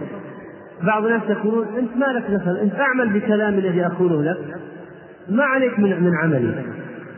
[0.83, 4.37] بعض الناس يقولون أنت مالك مثلا؟ أنت أعمل بكلام الذي أقوله لك.
[5.29, 6.63] ما عليك من من عملي.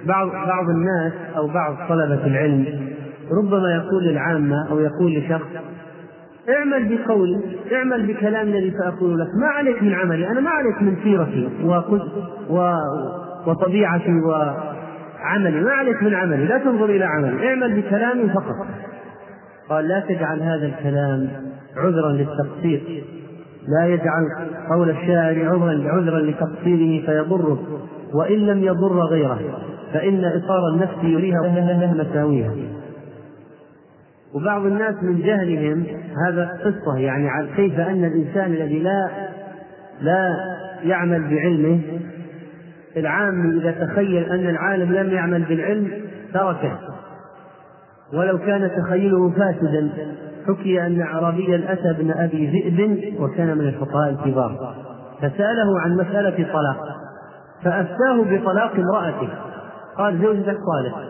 [0.05, 2.65] بعض بعض الناس أو بعض طلبة العلم
[3.31, 5.47] ربما يقول للعامة أو يقول لشخص
[6.57, 7.41] اعمل بقولي
[7.73, 9.27] اعمل بكلام الذي سأقول لك.
[9.35, 11.49] ما عليك من عملي أنا ما عليك من سيرتي.
[13.47, 15.61] وطبيعتي وعملي.
[15.61, 17.49] ما عليك من عملي لا تنظر إلى عملي.
[17.49, 18.55] اعمل بكلامي فقط.
[19.69, 21.29] قال لا تجعل هذا الكلام
[21.77, 23.03] عذرا للتقصير.
[23.67, 24.23] لا يجعل
[24.69, 27.59] قول الشاعر عذرا عذرا لتقصيره فيضره.
[28.13, 29.39] وإن لم يضر غيره
[29.93, 32.51] فإن اطار النفس يريها مساويها
[34.33, 35.85] وبعض الناس من جهلهم
[36.27, 39.09] هذا قصة يعني عن كيف أن الإنسان الذي لا
[40.01, 40.35] لا
[40.83, 41.79] يعمل بعلمه
[42.97, 45.91] العام إذا تخيل أن العالم لم يعمل بالعلم
[46.33, 46.79] تركه.
[48.13, 49.89] ولو كان تخيله فاسدا
[50.47, 54.75] حكي أن أعرابيا أتى ابن أبي ذئب وكان من الفقهاء الكبار.
[55.17, 56.87] فسأله عن مسألة طلاق
[57.63, 59.29] فأفتاه بطلاق امرأته.
[59.97, 61.09] قال زوجتك صالح.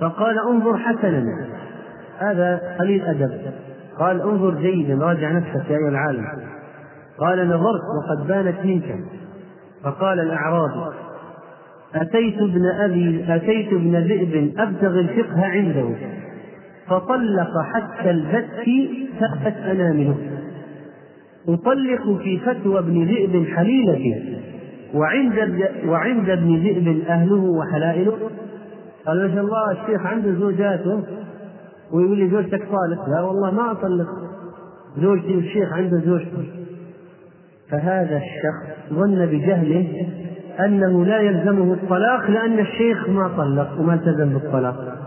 [0.00, 1.22] فقال انظر حسنا.
[2.18, 3.40] هذا قليل أدب.
[3.98, 6.26] قال انظر جيدا راجع نفسك يا أيها العالم.
[7.18, 8.98] قال نظرت وقد بانت منك.
[9.84, 10.96] فقال الأعرابي
[11.94, 15.88] أتيت ابن أبي أتيت ابن ذئب أبتغي الفقه عنده.
[16.86, 18.64] فطلق حتى البت
[19.20, 20.16] ثبت أنامله.
[21.48, 24.38] أطلق في فتوى ابن ذئب حليلتي.
[24.94, 28.18] وعند وعند ابن ذئب أهله وحلائله.
[29.06, 31.02] قال ما شاء الله الشيخ عنده زوجاته
[31.92, 34.08] ويقول لي زوجتك صالح؟ لا والله ما أطلق.
[34.96, 36.44] زوجتي والشيخ عنده زوجته
[37.70, 40.08] فهذا الشخص ظن بجهله
[40.60, 44.98] أنه لا يلزمه الطلاق لأن الشيخ ما طلق وما التزم بالطلاق.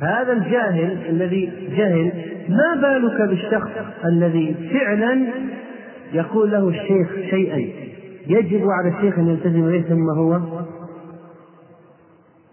[0.00, 2.12] هذا الجاهل الذي جهل
[2.48, 3.70] ما بالك بالشخص
[4.04, 5.26] الذي فعلا
[6.12, 7.68] يقول له الشيخ شيئا؟
[8.26, 10.40] يجب على الشيخ أن يلتزم به ثم هو؟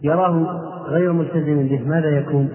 [0.04, 2.50] يراه غير ملتزم به ماذا يكون؟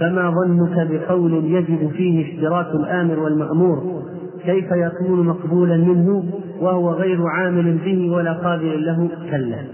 [0.00, 4.02] فما ظنك بقول يجب فيه اشتراك الآمر والمأمور؟
[4.44, 6.24] كيف يكون مقبولا منه
[6.60, 9.64] وهو غير عامل به ولا قابل له؟ كلا.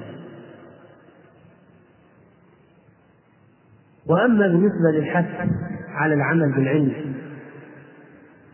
[4.07, 5.49] وأما بالنسبة للحث
[5.89, 6.93] على العمل بالعلم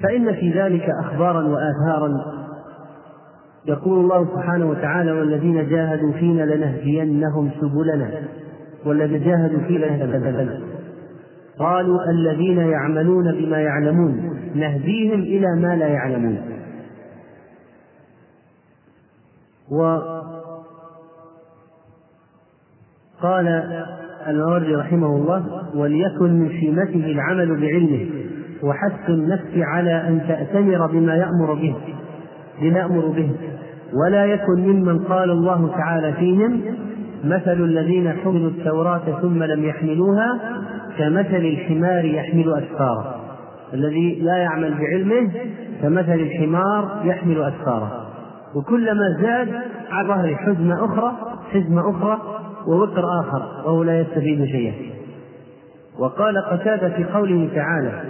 [0.03, 2.39] فإن في ذلك أخبارا وآثارا.
[3.67, 8.11] يقول الله سبحانه وتعالى والذين جاهدوا فينا لنهدينهم سبلنا
[8.87, 10.78] والذين جاهدوا فينا لنهدينهم
[11.59, 16.39] قالوا الذين يعملون بما يعلمون نهديهم إلى ما لا يعلمون.
[23.21, 23.49] وقال
[24.27, 25.45] الماوردي رحمه الله
[25.75, 28.07] وليكن من شيمته العمل بعلمه
[28.63, 31.77] وحث النفس على أن تأتمر بما يأمر به
[32.61, 33.31] بما يأمر به.
[33.95, 36.61] ولا يكن ممن قال الله تعالى فيهم
[37.25, 40.41] مثل الذين حملوا التوراة ثم لم يحملوها
[40.99, 43.21] كمثل الحمار يحمل أسفارا
[43.75, 45.31] الذي لا يعمل بعلمه
[45.83, 48.09] كمثل الحمار يحمل أسفارا
[48.55, 49.49] وكلما زاد
[49.91, 51.13] على ظهره حزمة أخرى
[51.53, 52.21] حزمة أخرى
[52.67, 54.75] ووتر آخر وهو لا يستفيد شيئا.
[55.99, 58.03] وقال قتادة في قوله تعالى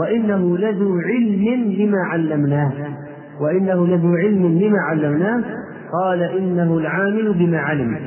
[0.00, 2.72] وإنه لذو علم لما علمناه.
[3.40, 5.42] وإنه لذو علم لما علمناه.
[6.02, 7.98] قال إنه العامل بما علم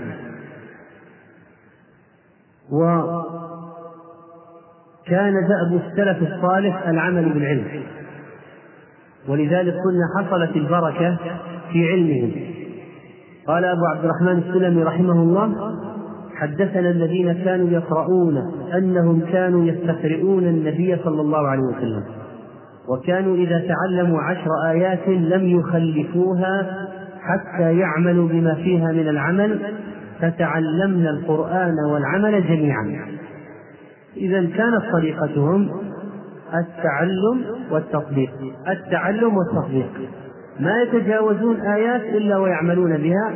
[5.08, 7.66] وكان دأب السلف الصالح العمل بالعلم.
[9.30, 11.18] ولذلك قلنا حصلت البركة
[11.72, 12.32] في علمهم.
[13.48, 15.54] قال أبو عبد الرحمن السلمي رحمه الله
[16.36, 18.38] حدثنا الذين كانوا يقرؤون
[18.74, 22.04] أنهم كانوا يستقرئون النبي صلى الله عليه وسلم
[22.90, 26.88] وكانوا إذا تعلموا عشر آيات لم يخلفوها
[27.22, 29.60] حتى يعملوا بما فيها من العمل
[30.22, 33.13] فتعلمنا القرآن والعمل جميعا.
[34.18, 35.70] إذا كانت طريقتهم
[36.54, 38.32] التعلم والتطبيق.
[38.68, 40.10] التعلم والتطبيق.
[40.60, 43.34] ما يتجاوزون آيات إلا ويعملون بها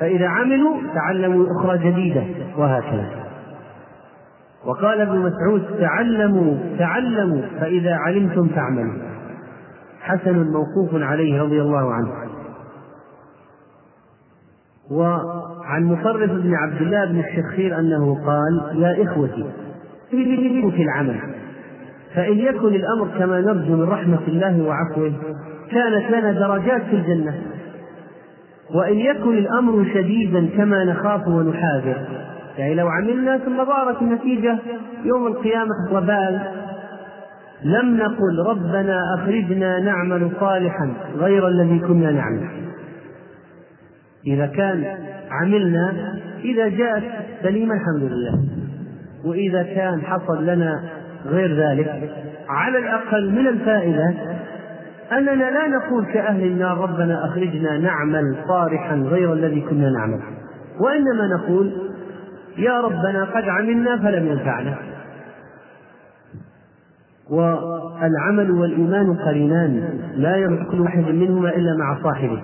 [0.00, 2.22] فإذا عملوا تعلموا أخرى جديدة
[2.58, 3.26] وهكذا.
[4.64, 9.02] وقال ابن مسعود تعلموا تعلموا فإذا علمتم فاعملوا
[10.00, 12.08] حسن موقوف عليه رضي الله عنه.
[14.90, 19.46] وعن مصرف بن عبد الله بن الشخير أنه قال يا إخوتي
[20.10, 21.20] في العمل.
[22.14, 25.12] فإن يكن الأمر كما نرجو من رحمة الله وعفوه
[25.70, 27.34] كانت لنا درجات في الجنة.
[28.74, 31.96] وإن يكن الأمر شديدا كما نخاف ونحاذر.
[32.58, 34.58] يعني لو عملنا ثم ظهرت النتيجة
[35.04, 36.40] يوم القيامة وبال
[37.64, 42.48] لم نقل ربنا أخرجنا نعمل صالحا غير الذي كنا نعمل.
[44.26, 44.84] إذا كان
[45.30, 47.04] عملنا إذا جاءت
[47.42, 48.65] سليمة الحمد لله.
[49.26, 50.84] وإذا كان حصل لنا
[51.26, 52.10] غير ذلك
[52.48, 54.14] على الأقل من الفائدة
[55.12, 60.20] أننا لا نقول كأهل النار ربنا أخرجنا نعمل صالحا غير الذي كنا نعمل.
[60.80, 61.72] وإنما نقول
[62.58, 64.74] يا ربنا قد عملنا فلم ينفعنا.
[67.30, 72.42] والعمل والإيمان قرينان لا يصلح كل واحد منهما إلا مع صاحبه.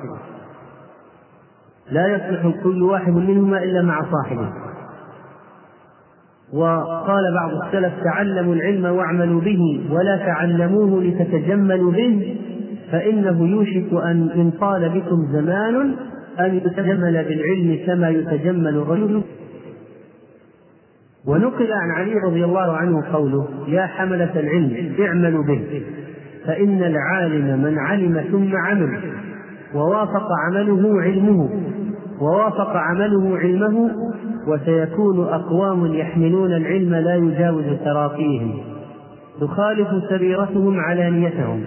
[1.91, 4.62] لا يصلح كل واحد منهما إلا مع صاحبه.
[6.53, 12.37] وقال بعض السلف تعلموا العلم واعملوا به ولا تعلموه لتتجملوا به
[12.93, 15.95] فإنه يوشك أن إن طال بكم زمان
[16.41, 19.23] أن يتجمل بالعلم كما يتجمل الرجل.
[21.27, 25.83] ونقل عن علي رضي الله عنه قوله يا حملة العلم اعملوا به
[26.47, 29.01] فإن العالم من علم ثم عمل
[29.75, 31.51] ووافق عمله علمه
[32.21, 33.91] ووافق عمله علمه
[34.47, 38.61] وسيكون أقوام يحملون العلم لا يجاوز تراقيهم
[39.41, 41.65] تخالف سريرتهم علانيتهم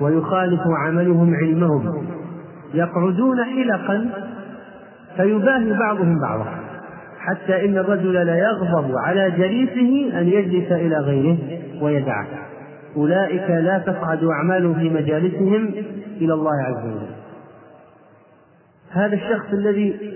[0.00, 2.06] ويخالف عملهم علمهم.
[2.74, 4.10] يقعدون حلقا
[5.16, 6.46] فيباهي بعضهم بعضا
[7.18, 11.38] حتى إن الرجل لا يغضب على جليسه أن يجلس إلى غيره
[11.82, 12.26] ويدعه.
[12.96, 15.70] أولئك لا تصعد أعمالهم في مجالسهم
[16.20, 17.14] إلى الله عز وجل.
[18.90, 20.14] هذا الشخص الذي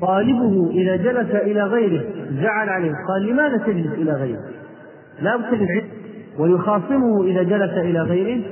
[0.00, 2.04] طالبه إذا جلس إلى غيره
[2.42, 2.92] زعل عليه.
[3.08, 4.40] قال لماذا تجلس إلى غيره؟
[5.22, 5.84] لا تجلس
[6.38, 8.42] ويخاصمه إذا جلس إلى غيره.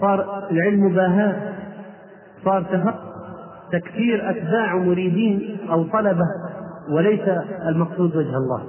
[0.00, 1.54] صار العلم باهاء
[2.44, 2.64] صار
[3.72, 6.26] تكثير أتباع مريدين أو طلبة
[6.90, 7.28] وليس
[7.68, 8.62] المقصود وجه الله.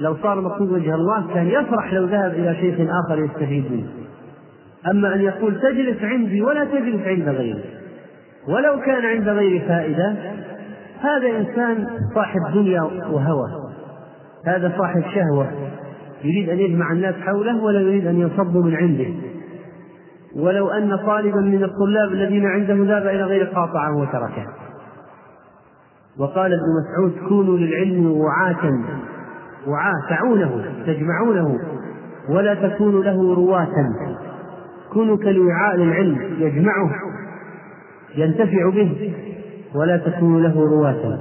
[0.00, 3.86] لو صار المقصود وجه الله كان يفرح لو ذهب إلى شيخ آخر يستفيد منه.
[4.90, 7.64] أما أن يقول تجلس عندي ولا تجلس عند غيري.
[8.48, 10.16] ولو كان عند غيري فائدة
[11.02, 13.48] هذا إنسان صاحب دنيا وهوى
[14.46, 15.46] هذا صاحب شهوة
[16.24, 19.06] يريد أن يجمع الناس حوله ولا يريد أن ينصبوا من عنده.
[20.36, 24.46] ولو أن طالبا من الطلاب الذين عنده ذهب إلى غير قاطعة وتركه.
[26.18, 28.80] وقال ابن مسعود كونوا للعلم وعاة
[29.66, 31.58] وعاة تعونه تجمعونه
[32.28, 33.74] ولا تكونوا له رواة.
[34.92, 36.90] كونوا كالوعاء للعلم يجمعه
[38.16, 39.12] ينتفع به
[39.74, 41.18] ولا تكونوا له رواة.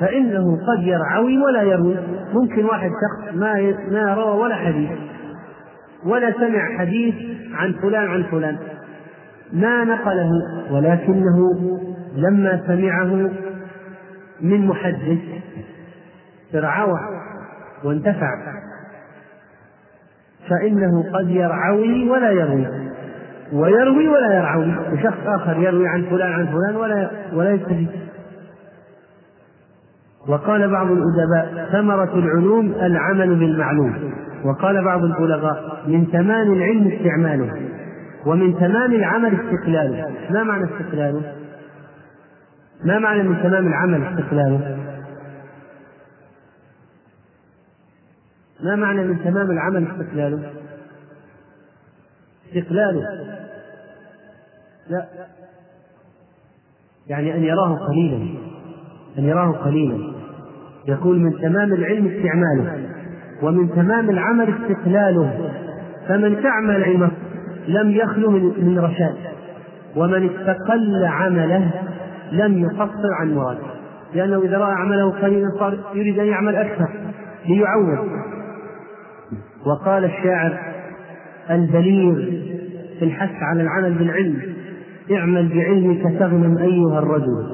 [0.00, 1.96] فإنه قد يرعوي ولا يروي.
[2.34, 4.90] ممكن واحد شخص ما ما روى ولا حديث.
[6.06, 7.14] ولا سمع حديث
[7.54, 8.56] عن فلان عن فلان.
[9.52, 10.30] ما نقله.
[10.70, 11.70] ولكنه
[12.16, 13.30] لما سمعه
[14.40, 15.18] من محدث
[16.54, 16.98] ارعوى
[17.84, 18.30] وانتفع.
[20.50, 22.83] فإنه قد يرعوي ولا يروي.
[23.52, 27.88] ويروي ولا يرعوي وشخص آخر يروي عن فلان عن فلان ولا ولا يستفيد.
[30.28, 34.12] وقال بعض الأدباء ثمرة العلوم العمل بالمعلوم.
[34.44, 37.52] وقال بعض البلغاء من تمام العلم استعماله
[38.26, 40.10] ومن تمام العمل استقلاله.
[40.30, 41.32] ما معنى استقلاله؟
[42.84, 44.78] ما معنى من تمام العمل استقلاله؟
[48.60, 50.63] ما معنى من تمام العمل استقلاله؟
[52.54, 53.02] استقلاله.
[54.90, 55.06] لا.
[57.06, 58.38] يعني أن يراه قليلا.
[59.18, 60.14] أن يراه قليلا.
[60.88, 62.88] يقول من تمام العلم استعماله
[63.42, 65.50] ومن تمام العمل استقلاله.
[66.08, 67.10] فمن تعمل علمه
[67.68, 69.16] لم يخلو من رشاد
[69.96, 71.70] ومن استقل عمله
[72.32, 73.74] لم يقصر عن مراده.
[74.14, 76.88] لأنه إذا رأى عمله قليلا صار يريد أن يعمل أكثر
[77.48, 78.08] ليعوض.
[79.66, 80.73] وقال الشاعر
[81.50, 82.14] البليغ
[82.98, 84.36] في الحث على العمل بالعلم.
[85.12, 87.46] اعمل بعلمك تغنم أيها الرجل.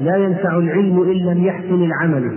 [0.00, 2.30] لا ينفع العلم إن لم يحسن العمل.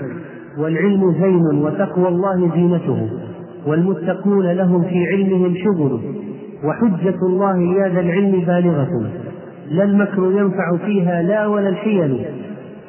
[0.59, 3.09] والعلم زين وتقوى الله زينته.
[3.67, 5.99] والمتقون لهم في علمهم شغل.
[6.63, 9.09] وحجة الله يا ذا العلم بالغة.
[9.71, 12.25] لا المكر ينفع فيها لا ولا الحيل.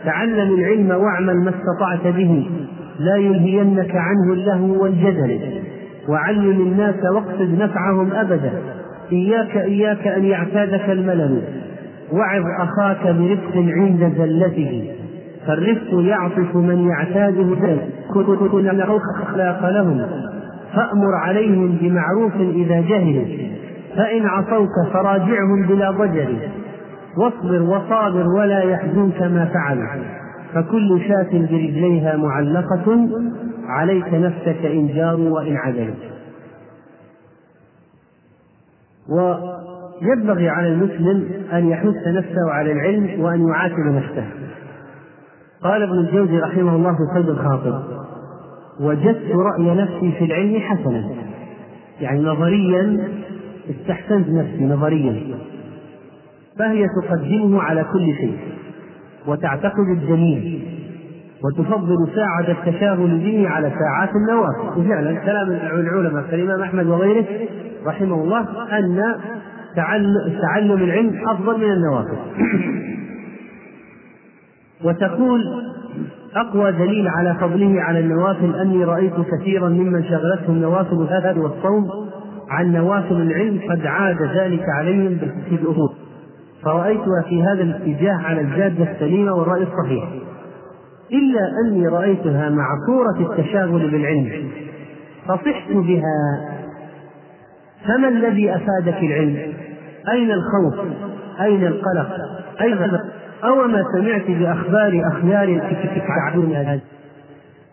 [0.04, 2.50] تعلم العلم واعمل ما استطعت به.
[3.00, 5.57] لا يلهينك عنه اللهو والجدل.
[6.08, 8.52] وعلم الناس واقصد نفعهم أبدا.
[9.12, 11.42] إياك إياك أن يعتادك الملل.
[12.12, 14.90] وعظ أخاك برفق عند زلته.
[15.46, 17.56] فالرفق يعطف من يعتاده
[18.14, 18.24] كن
[19.22, 20.06] أخلاق لهم.
[20.74, 23.24] فأمر عليهم بمعروف إذا جهلوا.
[23.96, 26.28] فإن عصوك فراجعهم بلا ضجر.
[27.16, 30.04] واصبر وصابر ولا يحزنك ما فعلوا.
[30.54, 33.08] فكل شاة برجليها معلقة.
[33.68, 35.94] عليك نفسك إن جاروا وإن عدلوا
[39.08, 44.26] وينبغي على المسلم أن يحث نفسه على العلم وأن يعاتب نفسه.
[45.62, 47.82] قال ابن الجوزي رحمه الله في صيد الخاطر
[48.80, 51.10] وجدت رأي نفسي في العلم حسنا.
[52.00, 53.08] يعني نظريا
[53.70, 55.38] استحسنت نفسي نظريا.
[56.58, 58.38] فهي تقدمه على كل شيء
[59.26, 60.68] وتعتقد الجميل
[61.44, 67.24] وتفضل ساعة التشاغل به على ساعات النوافل وفعلا كلام العلماء كالإمام أحمد وغيره
[67.86, 68.40] رحمه الله
[68.78, 69.14] أن
[70.42, 72.16] تعلم العلم أفضل من النوافل.
[74.84, 75.40] وتقول
[76.36, 81.88] أقوى دليل على فضله على النوافل أني رأيت كثيرا ممن شغلتهم نوافل الهدى والصوم
[82.50, 85.92] عن نوافل العلم قد عاد ذلك عليهم بفتح الأصول
[86.64, 90.27] فرأيتها في هذا الاتجاه على الجادة السليمة والرأي الصحيح.
[91.12, 94.50] إلا أني رأيتها مع صورة التشاغل بالعلم
[95.26, 96.40] فصحت بها
[97.86, 99.52] فما الذي أفادك العلم؟
[100.12, 100.86] أين الخوف؟
[101.40, 102.10] أين القلق؟
[102.60, 102.78] أين
[103.44, 106.80] أو ما سمعت بأخبار أخيار الكتاب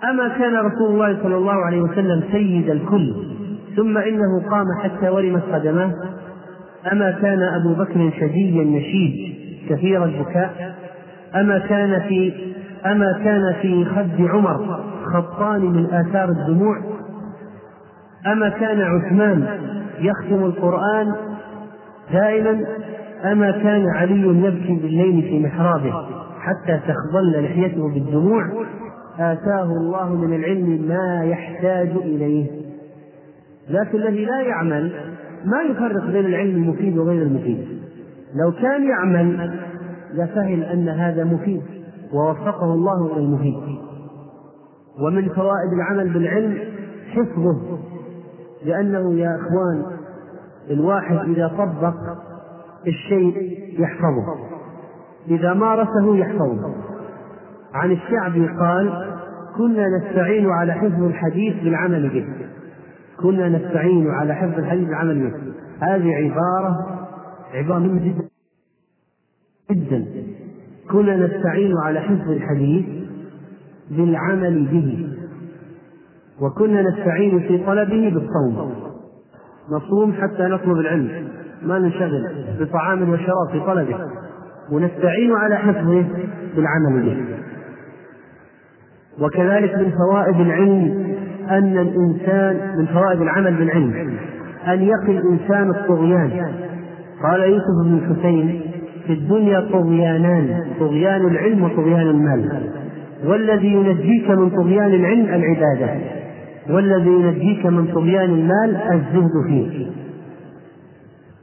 [0.04, 3.16] أما كان رسول الله صلى الله عليه وسلم سيد الكل
[3.76, 5.92] ثم إنه قام حتى ورمت قدماه
[6.92, 9.36] أما كان أبو بكر شجيا نشيد
[9.70, 10.76] كثير البكاء
[11.36, 12.34] أما كان في
[12.86, 14.84] أما كان في خد عمر
[15.14, 16.78] خطان من آثار الدموع
[18.28, 19.48] أما كان عثمان
[20.00, 21.14] يختم القرآن
[22.14, 22.66] دائما
[23.32, 25.94] أما كان علي يبكي بالليل في محرابه
[26.40, 28.66] حتى تخضل لحيته بالدموع
[29.20, 32.48] آتاه الله من العلم ما يحتاج إليه.
[33.70, 34.92] لكن الذي لا يعمل
[35.46, 37.68] ما يفرق بين العلم المفيد وغير المفيد.
[38.36, 39.52] لو كان يعمل
[40.14, 41.62] لفهم أن هذا مفيد.
[42.14, 43.78] ووفقه الله إلى المفيد
[45.00, 46.60] ومن فوائد العمل بالعلم
[47.12, 47.80] حفظه
[48.66, 49.86] لأنه يا إخوان
[50.70, 51.94] الواحد إذا طبق
[52.88, 54.36] الشيء يحفظه.
[55.28, 56.76] إذا مارسه يحفظه.
[57.74, 59.16] عن الشعبي قال
[59.58, 62.28] كنا نستعين على حفظ الحديث بالعمل به.
[63.22, 65.34] كنا نستعين على حفظ الحديث بالعمل به.
[65.80, 66.86] هذه عبارة
[67.54, 68.30] عبارة مهمة جدا
[69.72, 70.06] جدا.
[70.92, 72.86] كنا نستعين على حفظ الحديث
[73.92, 75.08] بالعمل به
[76.42, 78.74] وكنا نستعين في طلبه بالصوم.
[79.72, 81.28] نصوم حتى نطلب العلم
[81.64, 82.28] ما ننشغل
[82.60, 84.00] بطعام وشراب في طلبه.
[84.72, 86.06] ونستعين على حفظه
[86.56, 87.26] بالعمل به.
[89.20, 91.16] وكذلك من فوائد العلم
[91.50, 94.18] أن الإنسان من فوائد العمل بالعلم
[94.68, 96.56] أن يقي الإنسان الطغيان.
[97.24, 98.65] قال يوسف بن الحسين
[99.08, 102.70] في الدنيا طغيانان طغيان العلم وطغيان المال.
[103.26, 105.90] والذي ينجيك من طغيان العلم العبادة.
[106.70, 109.88] والذي ينجيك من طغيان المال الزهد فيه.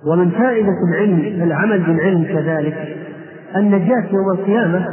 [0.06, 2.96] ومن فائدة العلم العمل بالعلم كذلك
[3.56, 4.86] النجاة يوم القيامة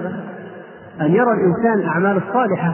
[1.01, 2.74] أن يرى الإنسان الأعمال الصالحة.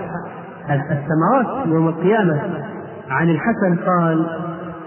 [0.69, 2.41] الثمرات يوم القيامة.
[3.09, 4.25] عن الحسن قال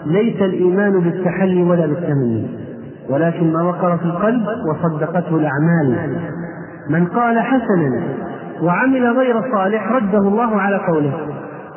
[0.06, 2.57] ليس الإيمان بالتحلي ولا بالتمني.
[3.10, 6.18] ولكن ما وقر في القلب وصدقته الأعمال.
[6.88, 8.02] من قال حسنا
[8.62, 11.12] وعمل غير صالح رده الله على قوله.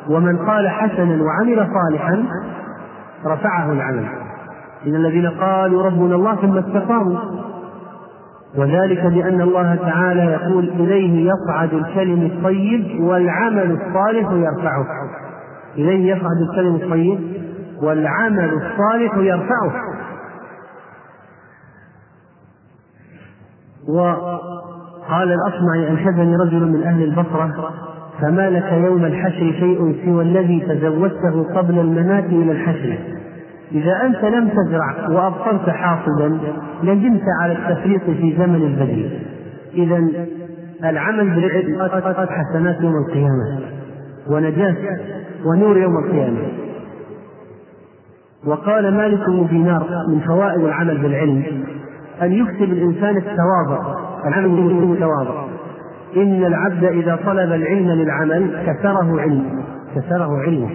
[0.08, 2.24] ومن قال حسنا وعمل صالحا
[3.26, 4.04] رفعه العمل.
[4.86, 7.18] من الذين قالوا ربنا الله ثم استقاموا.
[8.58, 14.86] وذلك بأن الله تعالى يقول إليه يصعد الكلم الطيب والعمل الصالح يرفعه.
[15.76, 17.20] إليه يصعد الكلم الطيب
[17.82, 19.72] والعمل الصالح يرفعه.
[23.88, 27.70] وقال الأصمعي أنشدني رجل من أهل البصرة
[28.20, 32.98] فما لك يوم الحشر شيء سوى الذي تزودته قبل الممات إلى الحشر.
[33.72, 36.38] إذا أنت لم تزرع وأبصرت حاصدا
[36.82, 39.10] ندمت على التفريط في زمن البدر
[39.74, 40.26] إذا
[40.90, 41.50] العمل
[41.90, 43.60] قد حسنات يوم القيامة
[44.30, 44.76] ونجاة
[45.44, 46.38] ونور يوم القيامة.
[48.46, 51.64] وقال مالك بن دينار من فوائد العمل بالعلم
[52.22, 53.94] أن يكسب الإنسان التواضع.
[54.26, 55.44] العمل بالتواضع
[56.16, 59.64] إن العبد إذا طلب العلم للعمل كسره علم.
[59.94, 60.70] كسره علمه.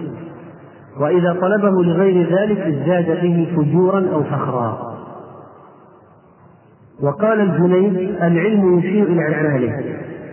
[1.00, 4.78] وإذا طلبه لغير ذلك ازداد به فجورا أو فخرا.
[7.02, 9.72] وقال الجنيد العلم يشير إلى أعماله.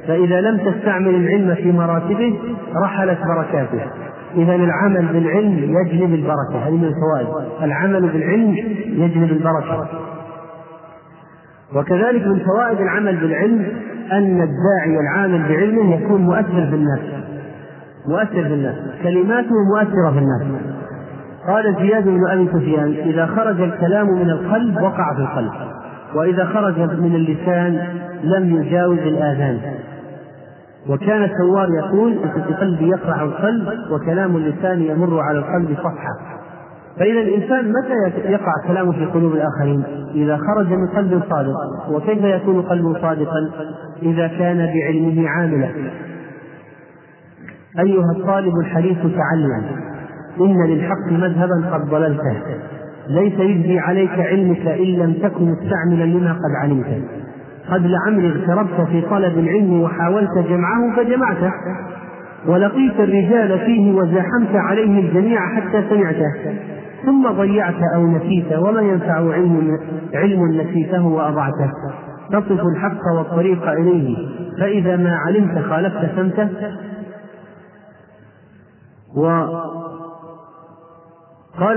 [0.07, 2.39] فإذا لم تستعمل العلم في مراتبه
[2.83, 3.81] رحلت بركاته.
[4.35, 6.67] إذا العمل بالعلم يجلب البركة.
[6.67, 7.49] هذه من الفوائد.
[7.61, 8.55] العمل بالعلم
[8.87, 9.87] يجلب البركة.
[11.75, 13.65] وكذلك من فوائد العمل بالعلم
[14.11, 16.99] أن الداعي العامل بعلمه يكون مؤثر في الناس.
[18.07, 18.75] مؤثر في الناس.
[19.03, 20.61] كلماته مؤثرة في الناس.
[21.47, 25.51] قال زياد بن أبي سفيان إذا خرج الكلام من القلب وقع في القلب
[26.15, 27.87] وإذا خرج من اللسان
[28.23, 29.59] لم يجاوز الآذان.
[30.89, 36.34] وكان الثوار يقول في قلبي يقرع القلب وكلام اللسان يمر على القلب صفحة.
[36.99, 39.83] فإذا الإنسان متى يقع كلامه في قلوب الآخرين؟
[40.15, 41.55] إذا خرج من قلب صادق،
[41.91, 43.49] وكيف يكون قلبه صادقا؟
[44.03, 45.69] إذا كان بعلمه عاملا.
[47.79, 49.63] أيها الطالب الحديث تعلم،
[50.41, 52.37] إن للحق مذهبا قد ضللته،
[53.07, 57.03] ليس يجزي عليك علمك إن لم تكن مستعملا لما قد علمت.
[57.69, 61.51] قد لعمري اغتربت في طلب العلم وحاولت جمعه فجمعته
[62.47, 66.33] ولقيت الرجال فيه وزاحمت عليه الجميع حتى سمعته
[67.05, 69.79] ثم ضيعت أو نسيت وما ينفع علم
[70.13, 71.71] علم نسيته وأضعته.
[72.31, 74.17] تصف الحق والطريق إليه.
[74.59, 76.49] فإذا ما علمت خالفت سمته.
[79.15, 79.77] وقال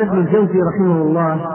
[0.00, 1.46] ابن الجوزي رحمه الله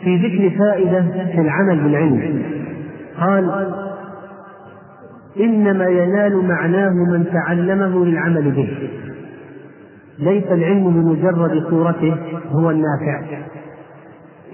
[0.00, 1.02] في ذكر فائدة
[1.32, 2.42] في العمل بالعلم.
[3.20, 3.74] قال
[5.40, 8.90] إنما ينال معناه من تعلمه للعمل به.
[10.22, 12.16] ليس العلم بمجرد صورته
[12.50, 13.22] هو النافع.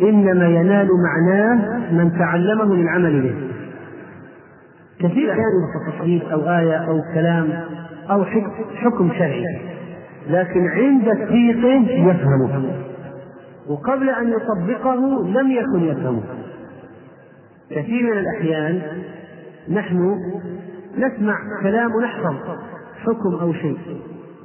[0.03, 3.35] إنما ينال معناه من تعلمه للعمل به.
[4.99, 7.49] كثير أحيانا تصحيح أو آية أو كلام
[8.11, 8.25] أو
[8.75, 9.61] حكم شرعي
[10.31, 12.73] لكن عند تطبيقه يفهمه.
[13.69, 16.23] وقبل أن يطبقه لم يكن يفهمه.
[17.71, 18.83] كثير من الأحيان
[19.73, 20.17] نحن
[20.99, 22.35] نسمع كلام ونحفظ
[23.05, 23.79] حكم أو شيء.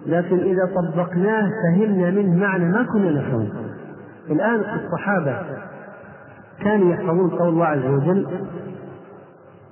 [0.06, 3.47] لكن إذا طبقناه فهمنا منه معنى ما كنا نفهمه.
[4.30, 5.38] الآن الصحابة
[6.64, 8.28] كانوا يحفظون قول الله عز وجل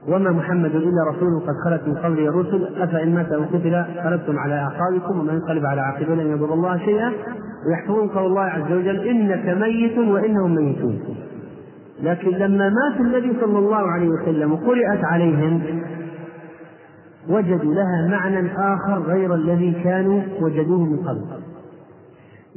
[0.08, 4.54] وما محمد إلا رسول قد خلت من قبله الرسل أفإن مات أو قتل انقلبتم على
[4.54, 7.12] أعقابكم ومن ينقلب على عاقبه لن يضر الله شيئا.
[7.68, 11.00] ويحفظون قول الله عز وجل إنك ميت وإنهم ميتون.
[12.04, 15.62] لكن لما مات النبي صلى الله عليه وسلم وقرأت عليهم
[17.30, 21.22] وجدوا لها معنى آخر غير الذي كانوا وجدوه من قبل.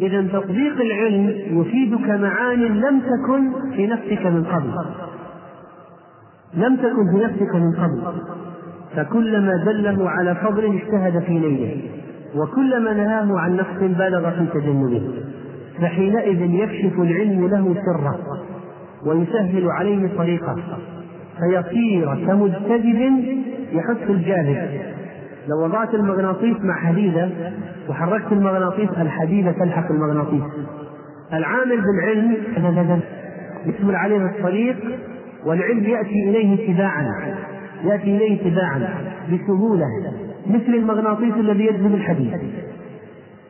[0.00, 1.28] إذا تطبيق العلم
[1.60, 4.70] يفيدك معان لم تكن في نفسك من قبل.
[6.54, 8.20] لم تكن في نفسك من قبل.
[8.96, 11.82] فكلما دله على فضل اجتهد في نيله
[12.36, 15.02] وكلما نهاه عن نقص بلغ في تجنبه.
[15.80, 18.18] فحينئذ يكشف العلم له سره
[19.06, 20.56] ويسهل عليه طريقه.
[21.38, 23.18] فيصير كمجتذب
[23.72, 24.80] يحث الجاذب.
[25.48, 27.30] لو وضعت المغناطيس مع حديدة
[27.88, 30.42] وحركت المغناطيس الحديدة تلحق المغناطيس.
[31.32, 32.36] العامل بالعلم
[33.66, 34.76] يسهل عليه الطريق
[35.46, 37.34] والعلم يأتي إليه تباعا
[37.84, 38.88] يأتي إليه تباعا
[39.32, 39.86] بسهولة
[40.46, 42.32] مثل المغناطيس الذي يجذب الحديد.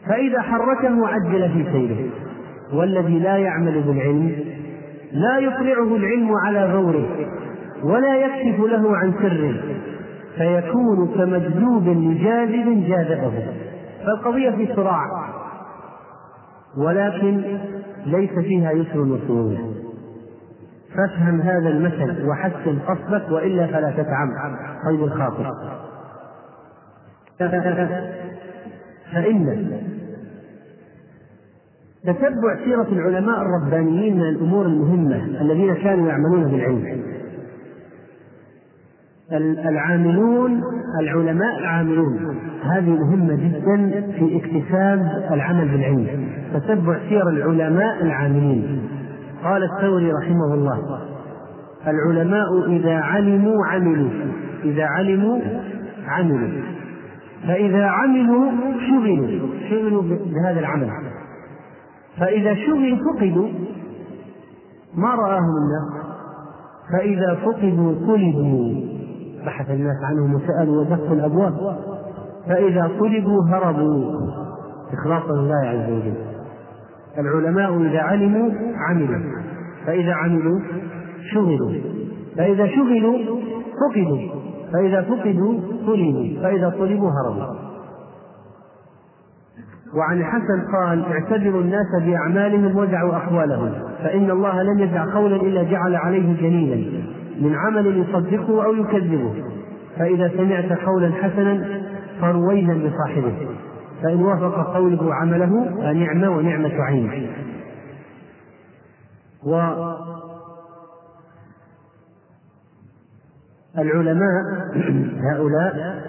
[0.09, 2.11] فإذا حركه عجل في سيره
[2.72, 4.32] والذي لا يعمل بالعلم
[5.12, 7.09] لا يطلعه العلم على غوره.
[7.85, 9.62] ولا يكشف له عن سر
[10.37, 13.47] فيكون كمجذوب لجاذب جاذبه.
[14.07, 15.07] فالقضية في صراع
[16.76, 17.59] ولكن
[18.07, 19.74] ليس فيها يسر وسهولة
[20.95, 24.28] فافهم هذا المثل وحسن قصدك وإلا فلا تتعب
[24.87, 25.53] طيب الخاطر.
[29.12, 29.70] فإن
[32.05, 37.14] تتبع سيرة العلماء الربانيين من الأمور المهمة الذين كانوا يعملون بالعلم.
[39.39, 40.62] العاملون
[41.01, 42.39] العلماء العاملون.
[42.62, 48.82] هذه مهمة جدا في اكتساب العمل بالعلم تتبع سير العلماء العاملين.
[49.45, 51.01] قال الثوري رحمه الله
[51.87, 54.11] العلماء إذا علموا عملوا
[54.64, 55.41] إذا علموا
[56.09, 56.62] عملوا.
[57.47, 58.51] فإذا عملوا
[58.89, 60.91] شغلوا شغلوا بهذا العمل.
[62.18, 63.49] فإذا شغلوا فقدوا.
[64.95, 66.05] ما رآهم الناس؟
[66.93, 68.94] فإذا فقدوا طلبوا
[69.47, 71.79] بحث الناس عنهم وسألوا ودقوا الأبواب.
[72.49, 74.21] فإذا طلبوا هربوا.
[74.93, 76.15] إخلاصا لله عز وجل.
[77.19, 78.51] العلماء إذا علموا
[78.89, 79.21] عملوا.
[79.87, 80.61] فإذا عملوا
[81.33, 81.73] شغلوا.
[82.37, 83.19] فإذا شغلوا
[83.81, 84.19] فقدوا.
[84.73, 86.43] فإذا فقدوا طلبوا.
[86.43, 87.65] فإذا طلبوا هربوا.
[89.97, 93.73] وعن الحسن قال اعتبروا الناس بأعمالهم ودعوا أقوالهم
[94.03, 97.03] فإن الله لم يدع قولا إلا جعل عليه جليلا
[97.41, 99.45] من عمل يصدقه أو يكذبه.
[99.99, 101.82] فإذا سمعت قولا حسنا
[102.20, 103.49] فروينا لصاحبه.
[104.03, 107.30] فإن وافق قوله عمله فنعم ونعمة عين.
[109.47, 109.55] و
[113.78, 114.43] العلماء
[115.30, 116.03] هؤلاء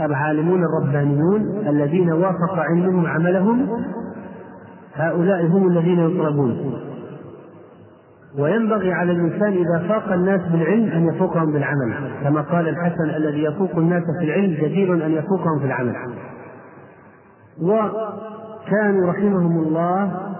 [0.00, 3.84] العالمون الربانيون الذين وافق علمهم عملهم
[4.94, 6.80] هؤلاء هم الذين يطلبون.
[8.38, 13.78] وينبغي على الإنسان إذا فاق الناس بالعلم أن يفوقهم بالعمل كما قال الحسن الذي يفوق
[13.78, 15.94] الناس في العلم جدير أن يفوقهم في العمل.
[17.62, 20.30] وكانوا رحمهم الله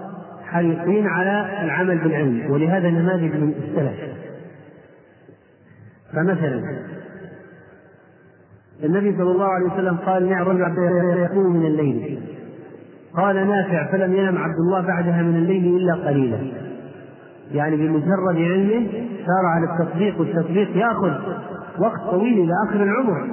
[0.45, 3.99] حريصين على العمل بالعلم ولهذا نماذج من السلف.
[6.13, 6.63] فمثلا
[8.83, 10.77] النبي صلى الله عليه وسلم قال نعم رجل
[11.17, 12.19] يقوم من الليل.
[13.15, 16.70] قال نافع فلم ينم عبد الله بعدها من الليل إلا قليلا.
[17.53, 18.87] يعني بمجرد علمه
[19.25, 21.11] سار على التطبيق والتطبيق يأخذ
[21.79, 23.27] وقت طويل إلى آخر العمر.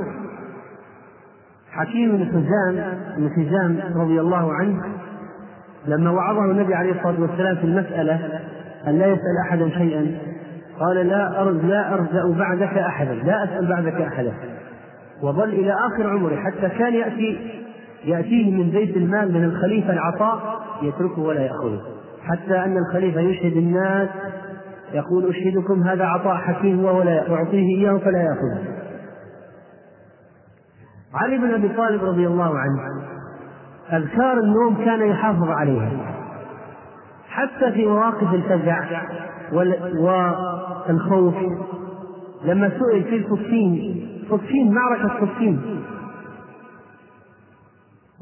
[1.71, 4.83] حكيم بن حزام بن حزام رضي الله عنه
[5.87, 8.41] لما وعظه النبي عليه الصلاة والسلام في المسألة
[8.87, 10.19] أن لا يسأل أحدا شيئا
[10.81, 14.33] قال لا أرز لا أرزأ بعدك أحدا لا أسأل بعدك أحدا.
[15.23, 17.39] وظل إلى آخر عمره حتى كان يأتي
[18.05, 21.81] يأتيه من بيت المال من الخليفة العطاء يتركه ولا يأخذه.
[22.29, 24.09] حتى أن الخليفة يشهد الناس
[24.93, 28.65] يقول أشهدكم هذا عطاء حكيم وهو لا أعطيه إياه فلا يأخذه.
[31.15, 32.81] علي بن أبي طالب رضي الله عنه
[33.93, 35.91] أذكار النوم كان يحافظ عليها.
[37.29, 39.03] حتى في مواقف الفزع
[40.89, 41.35] والخوف
[42.45, 45.85] لما سئل في الفكين فكين معركة فكين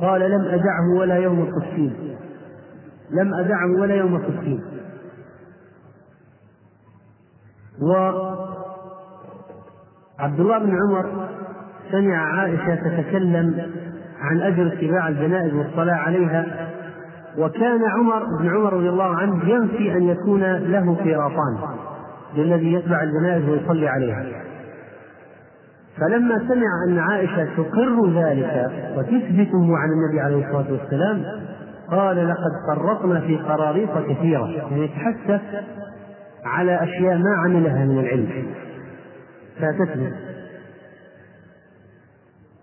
[0.01, 2.16] قال لم أدعه ولا يوم الفكين.
[3.11, 4.61] لم أدعه ولا يوم الفكين
[7.83, 8.37] وعبد
[10.41, 11.29] الله بن عمر
[11.93, 13.73] سمع عائشة تتكلم
[14.21, 16.69] عن أجر اتباع الجنائز والصلاة عليها
[17.39, 21.59] وكان عمر بن عمر رضي الله عنه ينفي أن يكون له قيراطان
[22.35, 24.27] للذي يتبع الجنائز ويصلي عليها.
[26.01, 31.23] فلما سمع أن عائشة تقر ذلك وتثبته عن النبي عليه الصلاة والسلام
[31.91, 34.47] قال لقد فرطنا في قراريط كثيرة.
[34.47, 35.41] يعني يتحسف
[36.45, 38.47] على أشياء ما عملها من العلم.
[39.61, 40.12] فاتتنا.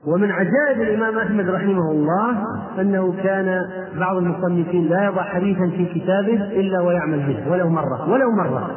[0.07, 2.45] ومن عجائب الإمام أحمد رحمه الله
[2.79, 3.61] أنه كان
[3.99, 7.51] بعض المصنفين لا يضع حديثا في كتابه إلا ويعمل به.
[7.51, 8.09] ولو مرة.
[8.09, 8.71] ولو مرة.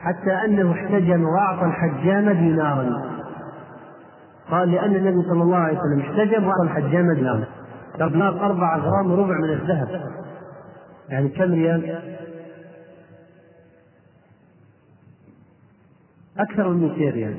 [0.00, 3.02] حتى أنه احتجم وأعطى الحجام دينارا.
[4.50, 7.44] قال لأن النبي صلى الله عليه وسلم احتجم وأعطى الحجام دينارا.
[7.98, 10.10] دينار أربعة غرام وربع من الذهب.
[11.08, 11.98] يعني كم ريال؟
[16.38, 17.36] أكثر من 200 ريال.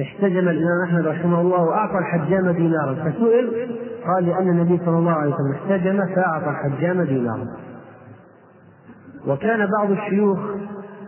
[0.00, 2.94] احتجم الإمام أحمد رحمه الله وأعطى الحجام دينارا.
[2.94, 7.56] فسئل قال لأن النبي صلى الله عليه وسلم احتجم فأعطى الحجام دينارا.
[9.26, 10.38] وكان بعض الشيوخ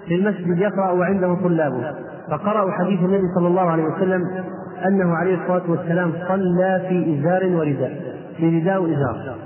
[0.06, 1.94] في المسجد يقرأ وعنده طلابه.
[2.30, 4.44] فقرأوا حديث النبي صلى الله عليه وسلم
[4.86, 9.36] أنه عليه الصلاة والسلام صلى في إزار ورداء في رداء وإزار.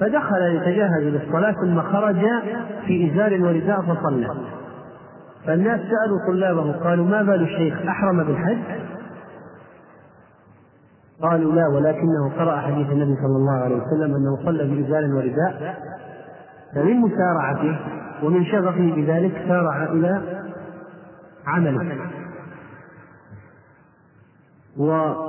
[0.00, 2.20] فدخل يتجهز للصلاة ثم خرج
[2.86, 4.28] في إزار ورداء فصلى.
[5.46, 8.58] فالناس سألوا طلابه قالوا ما بال الشيخ أحرم بالحج؟
[11.22, 15.74] قالوا لا ولكنه قرأ حديث النبي صلى الله عليه وسلم أنه صلى بإزار ورداء.
[16.74, 17.78] فمن مسارعته
[18.22, 20.22] ومن شغفه بذلك سارع إلى
[21.46, 21.96] عمله.
[24.78, 25.24] وهذا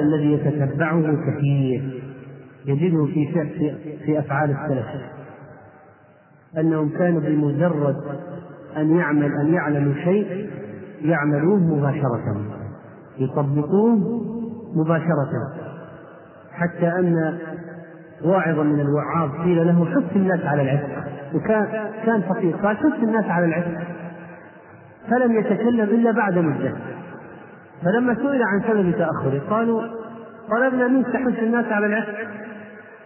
[0.00, 2.02] الذي يتتبعه كثير
[2.66, 3.26] يجده في
[4.04, 4.86] في أفعال السلف.
[6.58, 7.96] أنهم كانوا بمجرد
[8.76, 10.50] أن يعمل أن يعلموا شيء
[11.02, 12.44] يعملوه مباشرة
[13.18, 14.22] يطبقوه
[14.74, 15.30] مباشرة.
[16.52, 17.38] حتى أن
[18.24, 21.04] واعظا من الوعاظ قيل له حث الناس على العتق.
[21.34, 21.66] وكان
[22.06, 23.80] كان فقير قال حث الناس على العتق.
[25.10, 26.72] فلم يتكلم إلا بعد مدة.
[27.84, 29.82] فلما سئل عن سبب تأخره قالوا
[30.50, 32.28] طلبنا منك تحث الناس على العتق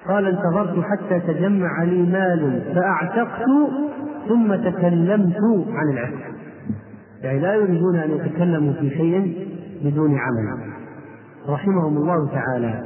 [0.09, 3.45] قال انتظرت حتى تجمع لي مال فأعتقت
[4.29, 5.37] ثم تكلمت
[5.71, 6.29] عن العتق
[7.23, 9.49] يعني لا يريدون أن يتكلموا في شيء
[9.85, 10.73] بدون عمل.
[11.49, 12.85] رحمهم الله تعالى.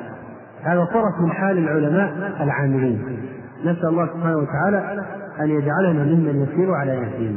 [0.62, 3.22] هذا طرف من حال العلماء العاملين.
[3.64, 5.04] نسأل الله سبحانه وتعالى
[5.40, 7.36] أن يجعلنا ممن يسير على يهديهم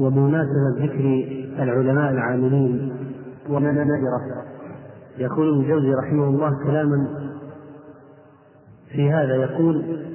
[0.00, 1.24] وبمناسبة ذكر
[1.62, 2.95] العلماء العاملين
[3.50, 4.44] ومنابرة.
[5.18, 7.08] يقول ابن الجوزي رحمه الله كلاما
[8.92, 10.06] في هذا يقول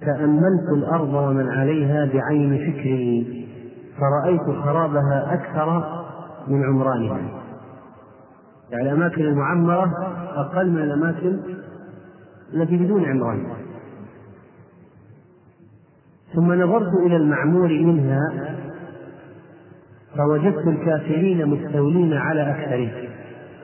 [0.00, 3.48] تأملت الأرض ومن عليها بعين فكري
[4.00, 5.98] فرأيت خرابها أكثر
[6.48, 7.42] من عمرانها.
[8.70, 9.92] يعني الأماكن المعمرة
[10.34, 11.40] أقل من الأماكن
[12.54, 13.46] التي بدون عمران.
[16.34, 18.54] ثم نظرت إلى المعمور منها
[20.16, 22.90] فوجدت الكافرين مستولين على أكثره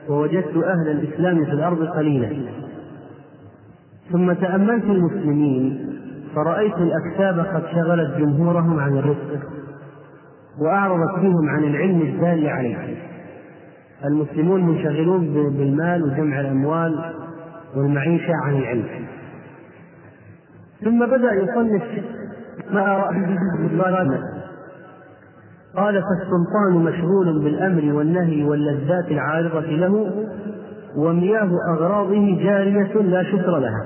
[0.09, 2.29] ووجدت أهل الإسلام في الأرض قليلا.
[4.11, 5.95] ثم تأملت المسلمين
[6.35, 9.39] فرأيت الأكتاب قد شغلت جمهورهم عن الرزق
[10.59, 12.97] وأعرضت بهم عن العلم الدال عليه
[14.05, 17.13] المسلمون منشغلون بالمال وجمع الأموال
[17.75, 18.85] والمعيشة عن العلم.
[20.83, 21.83] ثم بدأ يصنف
[22.71, 23.09] ما أرى
[25.77, 30.11] قال فالسلطان مشغول بالأمر والنهي واللذات العارضة له
[30.97, 33.85] ومياه أغراضه جارية لا شكر لها.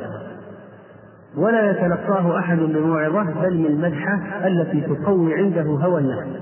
[1.37, 6.41] ولا يتلقاه أحد بموعظة بل من المدحة التي تقوي عنده هوى النفس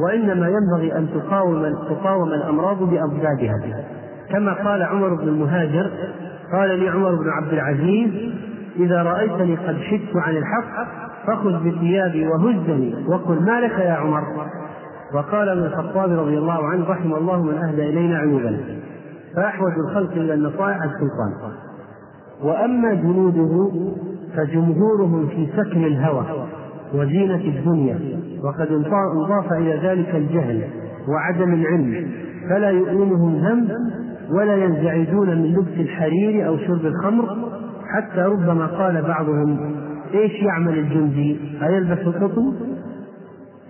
[0.00, 3.84] وإنما ينبغي أن تقاوم تقاوم الأمراض بأضدادها.
[4.30, 5.90] كما قال عمر بن المهاجر
[6.52, 8.10] قال لي عمر بن عبد العزيز
[8.76, 10.86] إذا رأيتني قد شدت عن الحق
[11.26, 14.22] فخذ بثيابي وهزني وقل ما لك يا عمر؟
[15.14, 18.60] وقال ابن الخطاب رضي الله عنه رحم الله من أهدى إلينا عيوبا.
[19.36, 21.52] فأحوج الخلق إلى النصائح السلطان.
[22.42, 23.70] وأما جنوده
[24.36, 26.24] فجمهورهم في سكن الهوى
[26.94, 27.98] وزينة الدنيا
[28.44, 28.68] وقد
[29.14, 30.64] انضاف إلى ذلك الجهل
[31.08, 32.10] وعدم العلم
[32.48, 33.70] فلا يؤلمهم ذنب
[34.30, 37.36] ولا ينزعجون من لبس الحرير أو شرب الخمر
[37.94, 39.76] حتى ربما قال بعضهم
[40.18, 42.54] إيش يعمل الجندي؟ أيلبس القطن؟